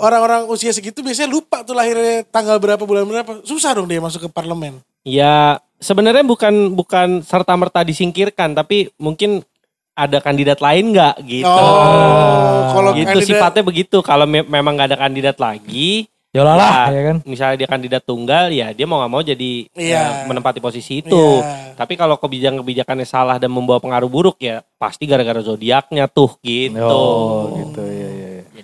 Orang-orang 0.00 0.48
usia 0.48 0.72
segitu 0.72 1.00
biasanya 1.00 1.28
lupa 1.28 1.60
tuh 1.60 1.76
lahirnya 1.76 2.24
tanggal 2.26 2.56
berapa 2.56 2.80
bulan 2.80 3.04
berapa. 3.04 3.44
Susah 3.44 3.76
dong 3.76 3.84
dia 3.84 4.00
masuk 4.00 4.24
ke 4.24 4.28
parlemen. 4.28 4.80
Ya, 5.00 5.60
sebenarnya 5.76 6.24
bukan 6.24 6.72
bukan 6.72 7.20
serta 7.20 7.52
merta 7.54 7.80
disingkirkan, 7.80 8.52
tapi 8.52 8.88
mungkin 8.96 9.44
ada 9.92 10.16
kandidat 10.18 10.58
lain 10.58 10.92
nggak 10.92 11.14
gitu. 11.24 11.48
Oh, 11.48 12.72
kalau 12.72 12.90
gitu 12.92 13.12
kandidat- 13.12 13.28
sifatnya 13.28 13.62
begitu. 13.62 13.96
Kalau 14.00 14.24
me- 14.24 14.46
memang 14.46 14.72
nggak 14.72 14.88
ada 14.92 14.98
kandidat 14.98 15.36
lagi, 15.36 16.08
Ya 16.30 16.46
lah, 16.46 16.88
ya, 16.88 16.94
ya 16.94 17.02
kan. 17.04 17.16
misalnya 17.26 17.56
dia 17.58 17.68
kandidat 17.68 18.02
tunggal, 18.06 18.48
ya 18.48 18.70
dia 18.70 18.86
mau 18.86 19.02
nggak 19.02 19.12
mau 19.12 19.18
jadi 19.20 19.66
Iya. 19.74 19.98
eh, 19.98 20.10
menempati 20.24 20.62
posisi 20.62 21.02
itu. 21.02 21.42
Iya. 21.42 21.74
Tapi 21.74 21.96
kalau 21.96 22.16
kebijakan-kebijakannya 22.16 23.02
salah 23.02 23.36
dan 23.36 23.50
membawa 23.50 23.82
pengaruh 23.82 24.06
buruk, 24.06 24.38
ya 24.38 24.62
pasti 24.78 25.04
gara-gara 25.04 25.42
zodiaknya 25.42 26.06
tuh 26.06 26.38
gitu. 26.40 26.78
Oh, 26.80 27.58
gitu 27.58 27.80
ya 27.82 27.84
ya. 27.84 27.89
ya. 27.89 27.89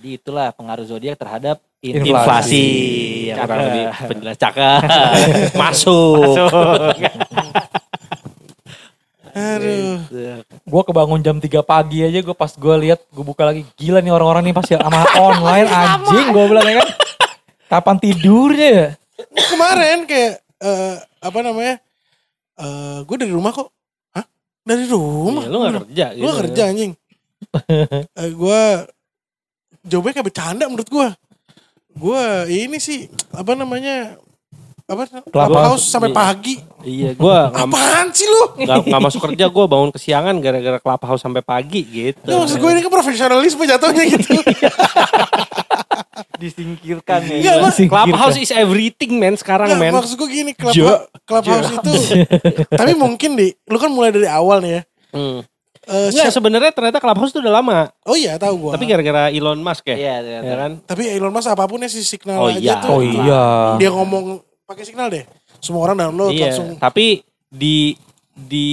Jadi 0.06 0.22
itulah 0.22 0.54
pengaruh 0.54 0.86
zodiak 0.86 1.18
terhadap 1.18 1.58
Inflasi. 1.82 2.14
Inflasi, 2.14 2.66
ya, 3.26 3.34
kurang 3.42 3.58
Cakep. 3.58 3.66
lebih 3.66 3.84
penjelas 4.06 4.36
cakep. 4.38 4.80
Masuk. 5.58 6.38
Aduh. 9.34 9.98
Gue 10.62 10.82
kebangun 10.86 11.20
jam 11.26 11.42
3 11.42 11.50
pagi 11.66 12.06
aja 12.06 12.22
gue 12.22 12.36
pas 12.38 12.54
gue 12.54 12.75
lihat 12.86 13.02
gue 13.10 13.25
buka 13.26 13.50
lagi 13.50 13.66
gila 13.75 13.98
nih 13.98 14.14
orang-orang 14.14 14.46
nih 14.46 14.54
pasti 14.54 14.78
sama 14.78 15.02
online 15.26 15.66
anjing 15.66 16.26
gue 16.30 16.44
bilang 16.54 16.66
ya 16.70 16.75
kan. 16.86 16.88
Kapan 17.66 17.96
tidurnya 17.98 18.68
ya? 18.70 18.88
Kemarin 19.50 20.06
kayak 20.06 20.38
eh, 20.62 20.94
apa 21.02 21.38
namanya? 21.42 21.82
Eh, 22.62 22.98
gue 23.02 23.16
dari 23.18 23.34
rumah 23.34 23.50
kok. 23.50 23.75
Hah? 24.14 24.22
Dari 24.62 24.86
rumah? 24.86 25.42
Iya, 25.42 25.50
lu 25.50 25.56
gak 25.66 25.75
kerja 25.82 26.06
Gue 26.14 26.30
gitu. 26.30 26.38
kerja 26.46 26.62
anjing. 26.70 26.92
Eh, 28.16 28.30
gue 28.32 28.62
jawabnya 29.87 30.12
kayak 30.12 30.26
bercanda 30.26 30.64
menurut 30.66 30.87
gue. 30.87 31.09
Gue 31.97 32.23
ini 32.50 32.76
sih 32.76 33.07
apa 33.31 33.55
namanya? 33.55 34.19
Apa? 34.87 35.02
Clubhouse 35.26 35.83
sampai 35.83 36.11
Iya. 36.11 36.14
pagi. 36.14 36.55
Iya, 36.87 37.11
gua 37.19 37.50
Apaan 37.50 38.14
sih 38.14 38.23
lu? 38.23 38.54
nggak 38.54 38.87
nggak 38.87 39.02
masuk 39.02 39.19
kerja, 39.21 39.50
gua 39.50 39.67
bangun 39.67 39.91
kesiangan 39.91 40.39
gara-gara 40.39 40.78
clubhouse 40.78 41.19
sampai 41.19 41.43
pagi 41.43 41.82
gitu. 41.82 42.23
Ya, 42.23 42.39
maksud 42.39 42.54
gue 42.54 42.71
ini 42.71 42.78
kan 42.78 42.93
profesionalisme 42.93 43.67
jatuhnya 43.67 44.06
gitu. 44.15 44.30
disingkirkan 46.37 47.21
ya. 47.25 47.34
Iya, 47.34 47.52
Mas. 47.58 47.76
Clubhouse 47.80 48.39
is 48.39 48.52
everything 48.52 49.17
man 49.17 49.34
sekarang 49.34 49.69
Nggak, 49.69 49.80
man. 49.82 49.93
maksud 49.99 50.15
gue 50.15 50.28
gini, 50.28 50.52
club, 50.52 50.71
Jo. 50.71 50.87
clubhouse 51.25 51.67
itu. 51.73 51.93
tapi 52.78 52.93
mungkin 52.95 53.34
di, 53.34 53.50
lu 53.67 53.76
kan 53.76 53.91
mulai 53.91 54.13
dari 54.13 54.28
awal 54.28 54.60
nih 54.60 54.73
ya. 54.73 54.82
Hmm. 55.10 55.41
Eh, 55.86 56.10
Nggak, 56.10 56.26
siap- 56.26 56.34
sebenarnya 56.34 56.70
ternyata 56.70 56.99
clubhouse 56.99 57.30
itu 57.30 57.38
udah 57.38 57.54
lama. 57.54 57.78
oh 58.02 58.12
iya 58.12 58.34
tahu 58.36 58.54
gue. 58.58 58.72
Tapi 58.75 58.84
gara-gara 58.84 59.22
Elon 59.30 59.58
Musk 59.58 59.86
ya. 59.86 59.96
Iya, 59.96 60.14
Ya 60.42 60.54
kan? 60.58 60.72
Tapi 60.82 61.02
Elon 61.08 61.30
Musk 61.30 61.46
apa 61.46 61.64
pun 61.64 61.78
ya 61.78 61.86
si 61.86 62.02
signal 62.02 62.38
Oh 62.40 62.49
aja 62.49 62.58
iya. 62.58 62.75
tuh. 62.78 62.90
Oh 62.90 63.00
iya. 63.00 63.44
Dia 63.78 63.90
ngomong 63.90 64.25
pakai 64.64 64.82
signal 64.82 65.06
deh. 65.08 65.22
Semua 65.56 65.82
orang 65.84 65.96
download 65.96 66.34
Iya, 66.34 66.50
langsung. 66.50 66.75
tapi 66.76 67.22
di 67.46 67.94
di 68.36 68.68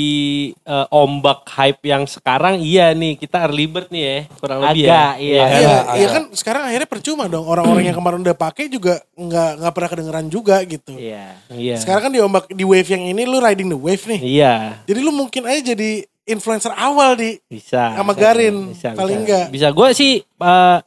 eh, 0.60 0.88
ombak 0.89 1.47
hype 1.47 1.80
yang 1.86 2.04
sekarang 2.04 2.60
iya 2.60 2.91
nih 2.91 3.15
kita 3.15 3.47
early 3.47 3.63
bird 3.63 3.88
nih 3.88 4.04
ya 4.04 4.17
kurang 4.36 4.60
lebih 4.60 4.84
Agak, 4.84 4.91
ya. 4.91 5.08
iya. 5.15 5.39
Iya, 5.39 5.43
Agak, 5.47 5.84
iya 5.95 6.08
kan 6.10 6.23
sekarang 6.34 6.62
akhirnya 6.67 6.89
percuma 6.89 7.23
dong 7.26 7.47
orang-orang 7.47 7.88
yang 7.88 7.95
kemarin 7.95 8.19
udah 8.19 8.36
pakai 8.36 8.67
juga 8.67 8.99
nggak 9.13 9.63
nggak 9.63 9.71
pernah 9.71 9.89
kedengeran 9.89 10.28
juga 10.28 10.60
gitu. 10.63 10.99
Iya. 10.99 11.39
Iya. 11.47 11.80
Sekarang 11.80 12.02
kan 12.02 12.12
di 12.12 12.19
ombak 12.19 12.52
di 12.52 12.65
wave 12.65 12.89
yang 12.89 13.08
ini 13.08 13.23
lu 13.23 13.39
riding 13.39 13.69
the 13.69 13.78
wave 13.78 14.04
nih. 14.04 14.19
Iya, 14.19 14.54
Jadi 14.84 14.99
lu 14.99 15.12
mungkin 15.13 15.47
aja 15.47 15.62
jadi 15.63 16.12
influencer 16.24 16.72
awal 16.72 17.16
di 17.16 17.40
bisa. 17.46 17.94
sama 17.94 18.16
Garin 18.16 18.72
Bisa, 18.72 18.96
paling 18.96 19.20
bisa. 19.20 19.24
enggak. 19.24 19.46
Bisa 19.52 19.68
gue 19.70 19.88
sih 19.92 20.12
eh, 20.24 20.78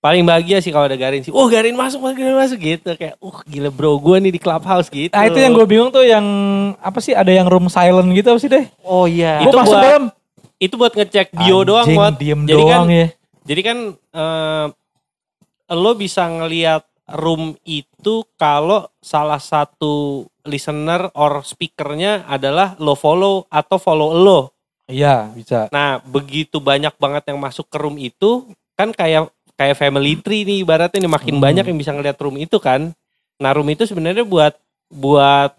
paling 0.00 0.24
bahagia 0.24 0.58
sih 0.58 0.72
kalau 0.72 0.88
ada 0.88 0.98
Garin 0.98 1.20
sih. 1.20 1.30
Oh 1.30 1.46
Garin 1.46 1.76
masuk, 1.76 2.00
Garin 2.02 2.34
masuk 2.34 2.58
gitu 2.58 2.90
kayak, 2.96 3.20
uh 3.20 3.38
gila 3.46 3.70
bro 3.70 3.94
gue 3.96 4.16
nih 4.18 4.32
di 4.34 4.40
clubhouse 4.40 4.88
gitu. 4.88 5.12
Nah 5.12 5.28
itu 5.28 5.38
yang 5.38 5.52
gue 5.52 5.66
bingung 5.68 5.90
tuh 5.92 6.02
yang 6.02 6.24
apa 6.80 6.98
sih 6.98 7.12
ada 7.12 7.30
yang 7.30 7.46
room 7.46 7.68
silent 7.68 8.10
gitu 8.10 8.34
apa 8.34 8.40
sih 8.40 8.50
deh? 8.50 8.64
Oh 8.82 9.04
iya. 9.04 9.44
Itu 9.44 9.54
masuk 9.54 9.76
buat- 9.76 9.84
dalam 9.84 10.04
itu 10.60 10.74
buat 10.76 10.92
ngecek 10.92 11.32
bio 11.32 11.64
doang 11.64 11.88
anjing, 11.88 11.96
buat. 11.96 12.14
diem 12.20 12.40
jadi 12.44 12.62
kan, 12.64 12.80
doang 12.84 12.88
ya. 12.92 13.06
jadi 13.48 13.60
kan 13.64 13.78
eh, 13.96 14.66
lo 15.72 15.92
bisa 15.96 16.28
ngelihat 16.28 16.84
room 17.16 17.56
itu 17.64 18.22
kalau 18.36 18.84
salah 19.00 19.40
satu 19.40 20.26
listener 20.44 21.08
or 21.16 21.40
speakernya 21.42 22.28
adalah 22.28 22.76
lo 22.76 22.92
follow 22.92 23.48
atau 23.48 23.76
follow 23.76 24.12
lo. 24.12 24.52
Iya 24.90 25.30
bisa. 25.32 25.70
Nah, 25.70 26.02
begitu 26.02 26.58
banyak 26.58 26.94
banget 26.98 27.30
yang 27.30 27.38
masuk 27.38 27.66
ke 27.70 27.78
room 27.78 27.96
itu, 27.96 28.50
kan 28.74 28.90
kayak 28.90 29.30
kayak 29.54 29.76
family 29.78 30.16
tree 30.18 30.42
nih 30.42 30.64
ibaratnya 30.64 31.04
nih 31.04 31.12
makin 31.12 31.36
Hmm. 31.38 31.44
banyak 31.44 31.64
yang 31.68 31.78
bisa 31.78 31.92
ngeliat 31.94 32.18
room 32.18 32.36
itu 32.40 32.58
kan. 32.58 32.90
Nah, 33.40 33.50
room 33.54 33.68
itu 33.70 33.86
sebenarnya 33.86 34.24
buat 34.26 34.56
buat 34.90 35.54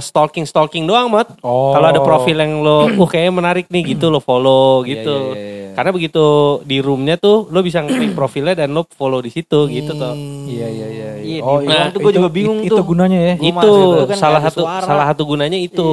stalking 0.00 0.44
stalking 0.44 0.84
doang, 0.84 1.08
Mot. 1.08 1.28
Oh. 1.44 1.72
Kalau 1.72 1.86
ada 1.92 2.00
profil 2.00 2.36
yang 2.36 2.60
lo, 2.60 2.88
uh 3.00 3.08
kayaknya 3.08 3.32
menarik 3.32 3.66
nih 3.68 3.94
gitu, 3.94 4.08
lo 4.08 4.18
follow 4.18 4.82
Iya, 4.82 4.90
gitu. 4.96 5.16
iya, 5.32 5.36
iya, 5.36 5.48
iya. 5.52 5.66
Karena 5.78 5.90
begitu 5.94 6.24
di 6.66 6.82
roomnya 6.82 7.14
tuh, 7.14 7.46
lo 7.48 7.62
bisa 7.62 7.78
ngeklik 7.78 8.10
profilnya 8.12 8.58
dan 8.58 8.74
lo 8.74 8.82
follow 8.90 9.22
di 9.22 9.30
situ 9.30 9.70
gitu 9.70 9.94
tuh. 9.94 10.10
Hmm. 10.10 10.50
Iya 10.50 10.66
iya 10.66 10.86
iya. 10.90 11.08
Iya, 11.18 11.40
Oh 11.44 11.62
iya. 11.62 11.68
ruang 11.68 11.88
tuh 11.94 12.00
gua 12.02 12.12
juga 12.16 12.30
bingung 12.32 12.58
itu, 12.64 12.74
tuh. 12.74 12.82
Itu 12.82 12.88
gunanya 12.88 13.20
ya. 13.20 13.34
Gua 13.38 13.46
itu 13.46 13.72
itu 13.76 14.06
kan 14.10 14.18
salah 14.18 14.40
satu 14.42 14.62
suara. 14.66 14.82
salah 14.82 15.04
satu 15.12 15.22
gunanya 15.22 15.58
itu. 15.60 15.90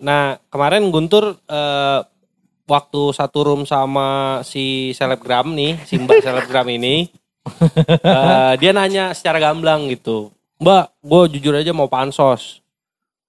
Nah 0.00 0.38
kemarin 0.48 0.86
Guntur 0.88 1.36
eh, 1.44 2.00
waktu 2.64 3.02
satu 3.12 3.38
room 3.42 3.62
sama 3.64 4.40
si 4.44 4.92
selebgram 4.94 5.50
nih, 5.52 5.76
si 5.84 5.96
Mbak 5.98 6.20
selebgram 6.20 6.68
ini, 6.68 7.08
eh, 8.04 8.52
dia 8.60 8.70
nanya 8.72 9.16
secara 9.16 9.40
gamblang 9.40 9.88
gitu, 9.88 10.28
Mbak, 10.60 10.84
gue 11.00 11.22
jujur 11.36 11.56
aja 11.56 11.72
mau 11.72 11.88
pansos, 11.88 12.60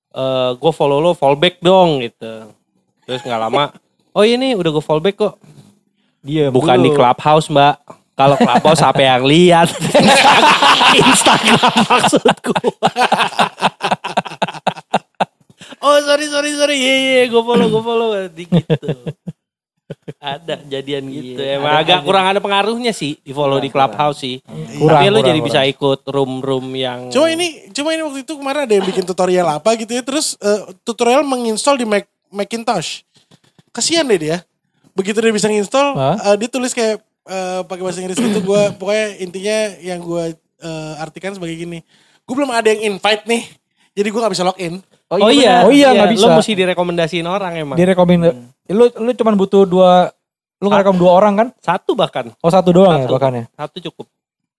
eh 0.10 0.50
gue 0.58 0.72
follow 0.74 1.00
lo 1.00 1.12
fallback 1.14 1.62
dong 1.62 2.02
gitu. 2.02 2.50
Terus 3.06 3.22
nggak 3.26 3.42
lama, 3.42 3.74
oh 4.18 4.24
iya 4.26 4.36
nih 4.38 4.58
udah 4.58 4.70
gue 4.74 4.84
fallback 4.84 5.16
kok. 5.18 5.36
Dia 6.26 6.52
Bukan 6.52 6.78
di 6.84 6.92
clubhouse 6.92 7.48
mbak. 7.48 7.80
Kalau 8.20 8.36
clubhouse 8.36 8.84
apa 8.84 9.00
yang 9.00 9.24
lihat? 9.24 9.72
Instagram 11.08 11.72
maksudku. 11.88 12.52
oh 15.80 15.98
sorry 16.04 16.28
sorry 16.28 16.52
sorry. 16.60 16.76
Iya 16.76 16.96
iya 17.00 17.24
gue 17.32 17.42
follow 17.42 17.68
gue 17.72 17.84
follow. 17.84 18.10
Gitu. 18.28 18.92
Ada 20.20 20.60
jadian 20.68 21.08
gitu. 21.08 21.40
Iya, 21.40 21.56
Emang 21.56 21.72
ada- 21.72 21.80
agak 21.80 21.98
ada. 21.98 22.04
kurang 22.04 22.26
ada 22.28 22.40
pengaruhnya 22.40 22.92
sih 22.92 23.16
di 23.18 23.32
follow 23.32 23.56
di 23.56 23.72
Kurang, 23.72 23.88
clubhouse 23.88 24.20
sih. 24.20 24.44
Kurang, 24.76 25.00
Tapi 25.00 25.08
lo 25.08 25.16
kurang, 25.16 25.30
jadi 25.32 25.40
bisa 25.40 25.60
kurang. 25.60 25.72
ikut 25.72 26.00
room-room 26.06 26.66
yang. 26.76 27.00
Cuma 27.08 27.32
ini, 27.32 27.48
cuma 27.72 27.96
ini 27.96 28.04
waktu 28.04 28.20
itu 28.22 28.34
kemarin 28.36 28.68
ada 28.68 28.74
yang 28.76 28.84
bikin 28.84 29.04
tutorial 29.04 29.48
apa 29.48 29.80
gitu 29.80 29.88
ya, 29.90 30.04
terus 30.04 30.36
eh, 30.38 30.76
tutorial 30.84 31.24
menginstall 31.24 31.80
di 31.80 31.88
Mac, 31.88 32.04
Macintosh. 32.28 33.08
Kasihan 33.72 34.04
deh 34.04 34.20
dia. 34.20 34.38
Begitu 34.92 35.16
dia 35.18 35.32
bisa 35.32 35.48
nginstall, 35.48 35.96
Hah? 35.96 36.16
eh, 36.20 36.36
dia 36.36 36.50
tulis 36.52 36.76
kayak 36.76 37.00
eh, 37.24 37.62
pakai 37.64 37.80
bahasa 37.80 38.04
Inggris 38.04 38.20
gitu. 38.20 38.40
Gua 38.44 38.76
pokoknya 38.76 39.06
intinya 39.20 39.58
yang 39.80 40.00
gue 40.00 40.36
artikan 41.00 41.32
sebagai 41.32 41.56
gini. 41.56 41.80
Gue 42.28 42.36
belum 42.36 42.52
ada 42.52 42.68
yang 42.68 42.92
invite 42.92 43.24
nih, 43.24 43.48
jadi 43.96 44.12
gue 44.12 44.20
nggak 44.20 44.34
bisa 44.36 44.44
login. 44.44 44.84
Oh 45.08 45.32
iya, 45.32 45.64
Oh 45.64 45.72
iya, 45.72 45.96
nggak 45.96 46.12
bisa. 46.12 46.28
Lo 46.28 46.36
mesti 46.36 46.52
direkomendasiin 46.54 47.24
orang 47.24 47.56
emang. 47.56 47.80
Direkomend. 47.80 48.52
Lu 48.70 48.86
lu 48.88 49.12
cuman 49.12 49.36
butuh 49.36 49.64
dua 49.64 50.14
Lu 50.58 50.68
ngerekam 50.68 50.94
dua 50.94 51.12
orang 51.14 51.34
kan? 51.36 51.48
Satu 51.58 51.94
bahkan. 51.94 52.36
Oh 52.38 52.48
satu 52.48 52.70
doang 52.70 52.92
ya 52.94 53.04
Satu. 53.04 53.16
bahkan 53.16 53.32
ya. 53.34 53.46
Satu 53.50 53.78
cukup. 53.82 54.06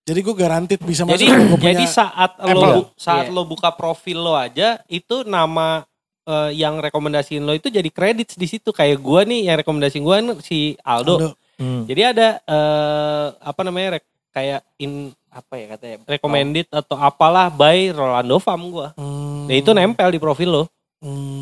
Jadi 0.01 0.19
gue 0.19 0.33
garantit 0.35 0.79
bisa 0.79 1.03
masuk. 1.03 1.13
Jadi 1.15 1.29
punya- 1.47 1.61
jadi 1.67 1.85
saat 1.85 2.31
lo 2.35 2.49
Apple. 2.49 2.73
bu- 2.75 2.89
saat 2.95 3.25
Iya. 3.25 3.33
lo 3.33 3.41
buka 3.43 3.69
profil 3.71 4.17
lo 4.19 4.33
aja 4.33 4.81
itu 4.87 5.21
nama 5.23 5.85
eh, 6.21 6.53
yang 6.55 6.77
rekomendasiin 6.77 7.39
lo 7.39 7.51
itu 7.51 7.67
jadi 7.67 7.85
kredit 7.87 8.33
di 8.33 8.45
situ 8.45 8.69
kayak 8.69 8.97
gua 8.97 9.21
nih 9.23 9.41
yang 9.43 9.57
rekomendasiin 9.57 10.01
gua 10.01 10.17
nih 10.19 10.37
si 10.39 10.57
Aldo. 10.79 11.17
Aldo. 11.17 11.29
Hmm. 11.55 11.81
Jadi 11.83 12.01
ada 12.03 12.27
eh, 12.39 13.27
apa 13.39 13.61
namanya 13.61 13.97
rek- 13.97 14.09
kayak 14.29 14.61
in 14.77 15.09
Apa 15.27 15.55
ya 15.55 15.65
katanya? 15.69 15.97
recommended 16.05 16.67
atau 16.67 16.93
apalah 16.93 17.47
by 17.47 17.89
Rolando 17.89 18.35
Fam 18.37 18.67
gua. 18.67 18.91
Hmm. 18.93 19.47
Nah 19.47 19.55
itu 19.55 19.71
nempel 19.71 20.09
di 20.09 20.17
profil 20.17 20.49
lo. 20.51 20.63
Hmm. 20.99 21.40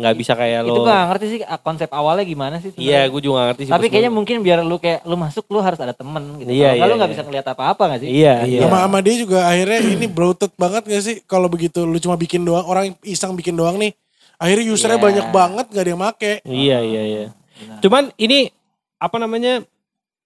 Nggak 0.00 0.16
bisa 0.16 0.32
kayak 0.32 0.64
Itu 0.64 0.80
lo. 0.80 0.88
gak 0.88 1.02
ngerti 1.12 1.26
sih 1.28 1.38
ah, 1.44 1.60
konsep 1.60 1.92
awalnya 1.92 2.24
gimana 2.24 2.56
sih. 2.56 2.72
Iya, 2.74 3.04
gue 3.06 3.20
juga 3.20 3.44
gak 3.44 3.48
ngerti 3.52 3.62
sih. 3.68 3.72
Tapi 3.76 3.86
kayaknya 3.86 4.08
mungkin 4.08 4.40
biar 4.40 4.64
lu 4.64 4.80
kayak 4.80 5.04
lu 5.04 5.14
masuk 5.14 5.44
lu 5.46 5.60
harus 5.60 5.76
ada 5.76 5.92
temen 5.92 6.40
gitu. 6.40 6.48
Iya, 6.48 6.74
Kalau 6.74 6.74
nggak, 6.74 6.80
iya, 6.80 6.88
lu 6.88 6.94
nggak 6.96 7.06
iya. 7.06 7.14
bisa 7.14 7.22
ngeliat 7.28 7.46
apa-apa 7.46 7.82
gak 7.86 8.00
sih? 8.00 8.08
Iya, 8.08 8.34
iya. 8.48 8.60
Sama 8.64 8.76
sama 8.80 8.98
dia 8.98 9.14
juga 9.14 9.38
akhirnya 9.44 9.78
ini 9.84 10.06
bloated 10.08 10.52
banget 10.56 10.82
gak 10.88 11.02
sih 11.04 11.16
kalau 11.24 11.46
begitu 11.46 11.84
lu 11.84 12.00
cuma 12.00 12.16
bikin 12.16 12.40
doang 12.40 12.64
orang 12.64 12.96
iseng 13.04 13.36
bikin 13.36 13.52
doang 13.52 13.76
nih. 13.76 13.92
Akhirnya 14.40 14.72
usernya 14.72 14.96
Iya. 14.96 15.04
banyak 15.04 15.26
banget 15.30 15.66
gak 15.68 15.82
ada 15.84 15.90
yang 15.92 16.00
make. 16.00 16.32
Iya, 16.42 16.78
iya, 16.80 17.02
iya. 17.04 17.24
Benar. 17.60 17.78
Cuman 17.84 18.02
ini 18.16 18.48
apa 18.96 19.16
namanya 19.16 19.60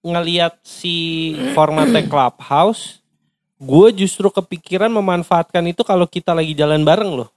ngelihat 0.00 0.60
si 0.62 0.94
formatnya 1.52 2.06
Clubhouse, 2.12 3.02
gue 3.56 3.88
justru 3.96 4.28
kepikiran 4.28 4.92
memanfaatkan 4.92 5.64
itu 5.64 5.82
kalau 5.82 6.04
kita 6.04 6.30
lagi 6.30 6.52
jalan 6.52 6.82
bareng 6.82 7.10
loh. 7.10 7.28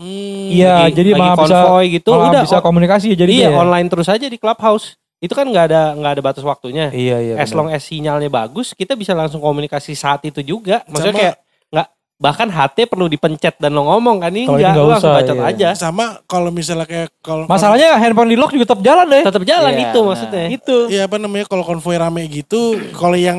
Hmm. 0.00 0.48
Iya, 0.48 0.88
Lagi- 0.88 0.96
jadi 0.96 1.10
lagi 1.12 1.20
malah 1.20 1.36
bisa 1.36 1.56
konvoy 1.60 1.84
gitu, 1.92 2.10
malah 2.10 2.24
udah 2.32 2.42
bisa 2.48 2.56
on- 2.56 2.64
komunikasi 2.64 3.06
ya 3.12 3.16
jadi 3.20 3.32
iya 3.36 3.48
ya. 3.52 3.58
online 3.60 3.86
terus 3.86 4.08
aja 4.08 4.24
di 4.24 4.38
Clubhouse. 4.40 4.96
Itu 5.20 5.36
kan 5.36 5.44
nggak 5.44 5.64
ada 5.68 5.82
nggak 5.92 6.12
ada 6.16 6.22
batas 6.24 6.40
waktunya. 6.40 6.88
Iya 6.88 7.16
iya. 7.20 7.34
as 7.36 7.52
long 7.52 7.68
as 7.68 7.84
sinyalnya 7.84 8.26
bagus, 8.26 8.72
kita 8.72 8.96
bisa 8.96 9.12
langsung 9.12 9.38
komunikasi 9.38 9.92
saat 9.92 10.24
itu 10.24 10.40
juga. 10.40 10.80
Maksudnya 10.88 11.12
Sama- 11.12 11.20
kayak 11.20 11.36
nggak 11.68 11.86
bahkan 12.16 12.48
HT 12.48 12.78
perlu 12.84 13.06
dipencet 13.06 13.54
dan 13.56 13.72
lo 13.72 13.84
ngomong 13.86 14.16
kan 14.18 14.32
ini 14.32 14.44
enggak, 14.44 14.72
nggak 14.72 14.80
lo 14.80 14.88
langsung 14.88 15.12
usah, 15.12 15.20
bacot 15.20 15.36
iya. 15.36 15.44
aja. 15.46 15.68
Sama 15.74 16.04
kalau 16.24 16.48
misalnya 16.48 16.88
kayak 16.88 17.08
kalau 17.20 17.44
Masalahnya 17.44 17.92
handphone 17.94 18.28
di 18.28 18.36
lock 18.36 18.50
juga 18.50 18.72
tetap 18.72 18.80
jalan 18.80 19.04
deh. 19.06 19.24
Tetap 19.28 19.44
jalan 19.44 19.68
Iya, 19.70 19.80
itu 19.84 19.98
benar. 19.98 20.08
maksudnya. 20.08 20.44
Itu. 20.48 20.76
Iya 20.88 21.02
apa 21.04 21.16
namanya 21.16 21.44
kalau 21.44 21.62
konvoy 21.62 21.94
rame 21.94 22.24
gitu, 22.24 22.60
kalau 22.96 23.16
yang 23.16 23.36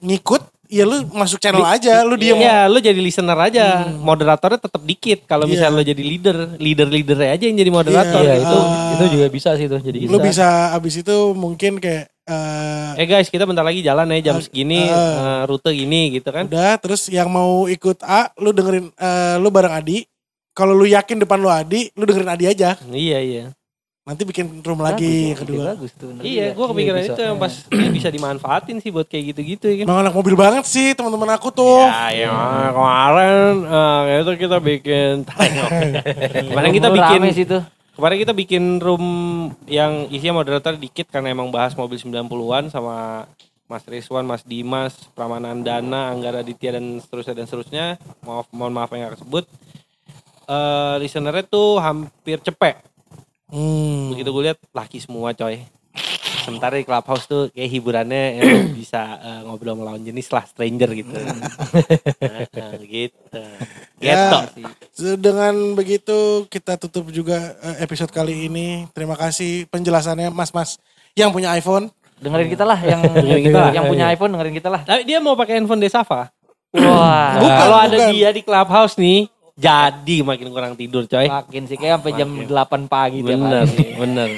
ngikut 0.00 0.40
ya 0.68 0.84
lu 0.84 1.08
masuk 1.10 1.36
channel 1.36 1.64
aja, 1.64 2.04
lu 2.04 2.14
diem. 2.14 2.36
Iya, 2.36 2.68
lu 2.68 2.78
jadi 2.78 2.96
listener 2.96 3.34
aja. 3.34 3.88
Moderatornya 3.90 4.60
tetap 4.60 4.80
dikit. 4.80 5.24
Kalau 5.24 5.44
Iya. 5.44 5.50
misalnya 5.50 5.74
lo 5.74 5.82
jadi 5.82 6.02
leader, 6.02 6.36
leader-leadernya 6.56 7.30
aja 7.32 7.44
yang 7.44 7.56
jadi 7.56 7.70
moderator. 7.70 8.20
Iya 8.20 8.34
Iya. 8.34 8.44
itu 8.44 8.58
Ah. 8.58 8.92
itu 8.92 9.04
juga 9.16 9.26
bisa 9.28 9.50
sih 9.54 9.66
tuh 9.66 9.80
jadi 9.80 9.98
Lu 10.06 10.20
bisa 10.20 10.46
abis 10.70 10.94
itu 10.98 11.16
mungkin 11.32 11.76
kayak 11.78 12.12
eh, 12.24 12.92
Eh 12.94 13.06
guys, 13.06 13.26
kita 13.26 13.42
bentar 13.42 13.62
lagi 13.62 13.80
jalan 13.80 14.04
ya 14.12 14.30
jam 14.30 14.36
Ah, 14.36 14.44
segini, 14.44 14.84
eh, 14.84 15.40
rute 15.44 15.72
gini 15.72 16.12
gitu 16.12 16.28
kan. 16.28 16.44
udah 16.44 16.76
terus 16.76 17.08
yang 17.08 17.26
mau 17.26 17.64
ikut 17.64 18.04
A, 18.04 18.28
lu 18.36 18.52
dengerin 18.52 18.92
eh, 18.92 19.36
lu 19.36 19.48
bareng 19.48 19.72
Adi. 19.72 20.04
Kalau 20.52 20.74
lu 20.74 20.84
yakin 20.84 21.18
depan 21.18 21.38
lu 21.38 21.48
Adi, 21.48 21.88
lu 21.94 22.04
dengerin 22.04 22.28
Adi 22.28 22.44
aja. 22.46 22.76
Iya, 22.84 23.18
iya. 23.18 23.44
Nanti 24.08 24.24
bikin 24.24 24.64
room 24.64 24.80
Bagus, 24.80 24.88
lagi 24.88 25.12
yang 25.12 25.36
ide 25.36 25.40
kedua. 25.44 25.64
Bagus 25.76 25.92
tuh. 25.92 26.08
Iya, 26.24 26.56
gue 26.56 26.66
kepikiran 26.72 27.00
bisa. 27.04 27.12
itu 27.12 27.20
yang 27.28 27.36
pas 27.36 27.52
ini 27.68 27.88
bisa 28.00 28.08
dimanfaatin 28.08 28.80
sih 28.80 28.88
buat 28.88 29.04
kayak 29.04 29.36
gitu-gitu 29.36 29.64
ya 29.68 29.76
kan. 29.84 29.84
Emang 29.84 30.00
anak 30.00 30.14
mobil 30.16 30.32
banget 30.32 30.64
sih 30.64 30.96
teman-teman 30.96 31.36
aku 31.36 31.52
tuh. 31.52 31.84
Ya, 31.84 32.24
ya 32.24 32.32
kemarin 32.72 33.68
eh, 33.68 34.24
itu 34.24 34.32
kita 34.48 34.56
bikin 34.64 35.28
kemarin 36.48 36.70
kita 36.72 36.88
bikin 36.88 37.20
rame 37.20 37.36
sih 37.36 37.44
tuh. 37.44 37.60
kemarin 38.00 38.16
kita 38.16 38.32
bikin 38.32 38.64
room 38.80 39.04
yang 39.68 40.08
isinya 40.08 40.40
moderator 40.40 40.72
dikit 40.80 41.12
karena 41.12 41.28
emang 41.28 41.52
bahas 41.52 41.76
mobil 41.76 42.00
90-an 42.00 42.72
sama 42.72 43.28
Mas 43.68 43.84
Rizwan, 43.84 44.24
Mas 44.24 44.40
Dimas, 44.40 44.96
Pramana 45.12 45.52
Dana, 45.52 46.08
Anggara 46.08 46.40
Aditya 46.40 46.80
dan 46.80 46.96
seterusnya 47.04 47.44
dan 47.44 47.44
seterusnya. 47.44 47.86
Maaf 48.24 48.48
mohon 48.56 48.72
maaf 48.72 48.88
yang 48.96 49.12
gak 49.12 49.20
kesebut. 49.20 49.44
Eh 50.48 50.96
listenernya 51.04 51.44
tuh 51.44 51.76
hampir 51.76 52.40
cepet. 52.40 52.87
Hmm. 53.48 54.12
Begitu 54.12 54.28
gue 54.28 54.42
lihat 54.44 54.58
laki 54.70 54.98
semua 54.98 55.32
coy. 55.32 55.64
Sementara 56.38 56.76
di 56.76 56.84
clubhouse 56.84 57.24
tuh 57.24 57.52
kayak 57.52 57.70
hiburannya 57.70 58.40
emang 58.40 58.72
bisa 58.80 59.00
eh, 59.18 59.40
ngobrol 59.42 59.74
sama 59.74 59.84
lawan 59.86 60.00
jenis 60.00 60.28
lah 60.28 60.44
stranger 60.44 60.90
gitu. 60.94 61.12
Nah, 62.18 62.74
gitu. 62.80 63.44
Ya. 64.00 64.48
So, 64.92 65.14
Dengan 65.14 65.74
begitu 65.74 66.44
kita 66.46 66.76
tutup 66.76 67.08
juga 67.08 67.36
eh, 67.58 67.82
episode 67.82 68.08
kali 68.08 68.48
ini. 68.48 68.88
Terima 68.90 69.14
kasih 69.14 69.68
penjelasannya 69.68 70.28
Mas-mas 70.28 70.80
yang 71.12 71.30
punya 71.30 71.52
iPhone. 71.52 71.92
Dengerin 72.18 72.48
kita 72.48 72.64
lah 72.64 72.78
yang 72.78 73.00
Dengerin 73.14 73.42
kita 73.44 73.58
lah. 73.60 73.72
yang 73.72 73.84
punya 73.86 74.04
Iya. 74.06 74.14
iPhone 74.14 74.30
dengerin 74.32 74.54
kita 74.56 74.68
lah. 74.68 74.82
Tapi 74.82 75.02
dia 75.04 75.18
mau 75.18 75.36
pakai 75.36 75.60
handphone 75.60 75.78
Desava. 75.78 76.32
Wah. 76.68 77.38
Bukan, 77.38 77.58
Kalau 77.58 77.78
ada 77.78 77.96
dia 78.10 78.28
di 78.28 78.42
clubhouse 78.42 78.96
nih, 78.96 79.28
jadi 79.58 80.16
makin 80.22 80.48
kurang 80.48 80.72
tidur 80.72 81.02
coy. 81.04 81.26
Makin 81.26 81.62
sih 81.64 81.74
kayak 81.74 81.98
sampai 81.98 82.12
jam 82.14 82.30
8 82.40 82.48
pagi 82.86 83.18
tiap 83.20 83.34
Bener, 83.34 83.66
hari. 83.66 83.86
bener. 83.92 84.28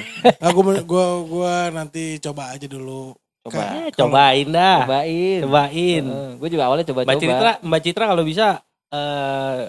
Aku 0.41 0.59
gua 0.83 1.05
gua 1.21 1.53
nanti 1.69 2.17
coba 2.17 2.51
aja 2.51 2.65
dulu. 2.65 3.13
Coba. 3.41 3.53
Ka- 3.55 3.73
Eh, 3.79 3.89
cobain 3.91 4.47
dah. 4.49 4.77
Cobain. 4.83 5.39
Cobain. 5.41 6.03
gue 6.35 6.49
juga 6.49 6.63
awalnya 6.65 6.85
coba-coba. 6.85 7.07
Mbak 7.07 7.21
Citra, 7.21 7.51
Mbak 7.61 7.81
Citra 7.81 8.05
kalau 8.07 8.23
bisa 8.23 8.47
eh 8.89 9.59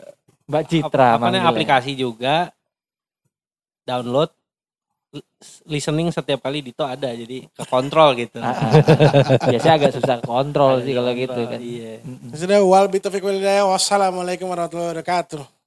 Mbak 0.43 0.65
Citra 0.67 0.89
apa, 1.07 1.13
apa 1.15 1.21
namanya, 1.23 1.41
manggilnya. 1.41 1.51
aplikasi 1.53 1.93
juga 1.95 2.37
download 3.83 4.31
listening 5.69 6.09
setiap 6.09 6.41
kali 6.41 6.65
Dito 6.65 6.89
ada 6.89 7.13
jadi 7.13 7.45
ke 7.53 7.65
kontrol 7.69 8.17
gitu. 8.17 8.41
Ah, 8.41 8.57
ah. 8.57 8.73
Biasanya 9.53 9.75
agak 9.77 9.93
susah 9.97 10.19
kontrol 10.25 10.81
sih 10.81 10.97
kalau 10.97 11.13
gitu 11.13 11.41
kan. 11.49 11.61
Iya. 11.61 12.01
Sudah 12.33 12.65
wal. 12.65 12.89
Wassalamualaikum 12.89 14.49
warahmatullahi 14.49 14.97
wabarakatuh. 14.97 15.62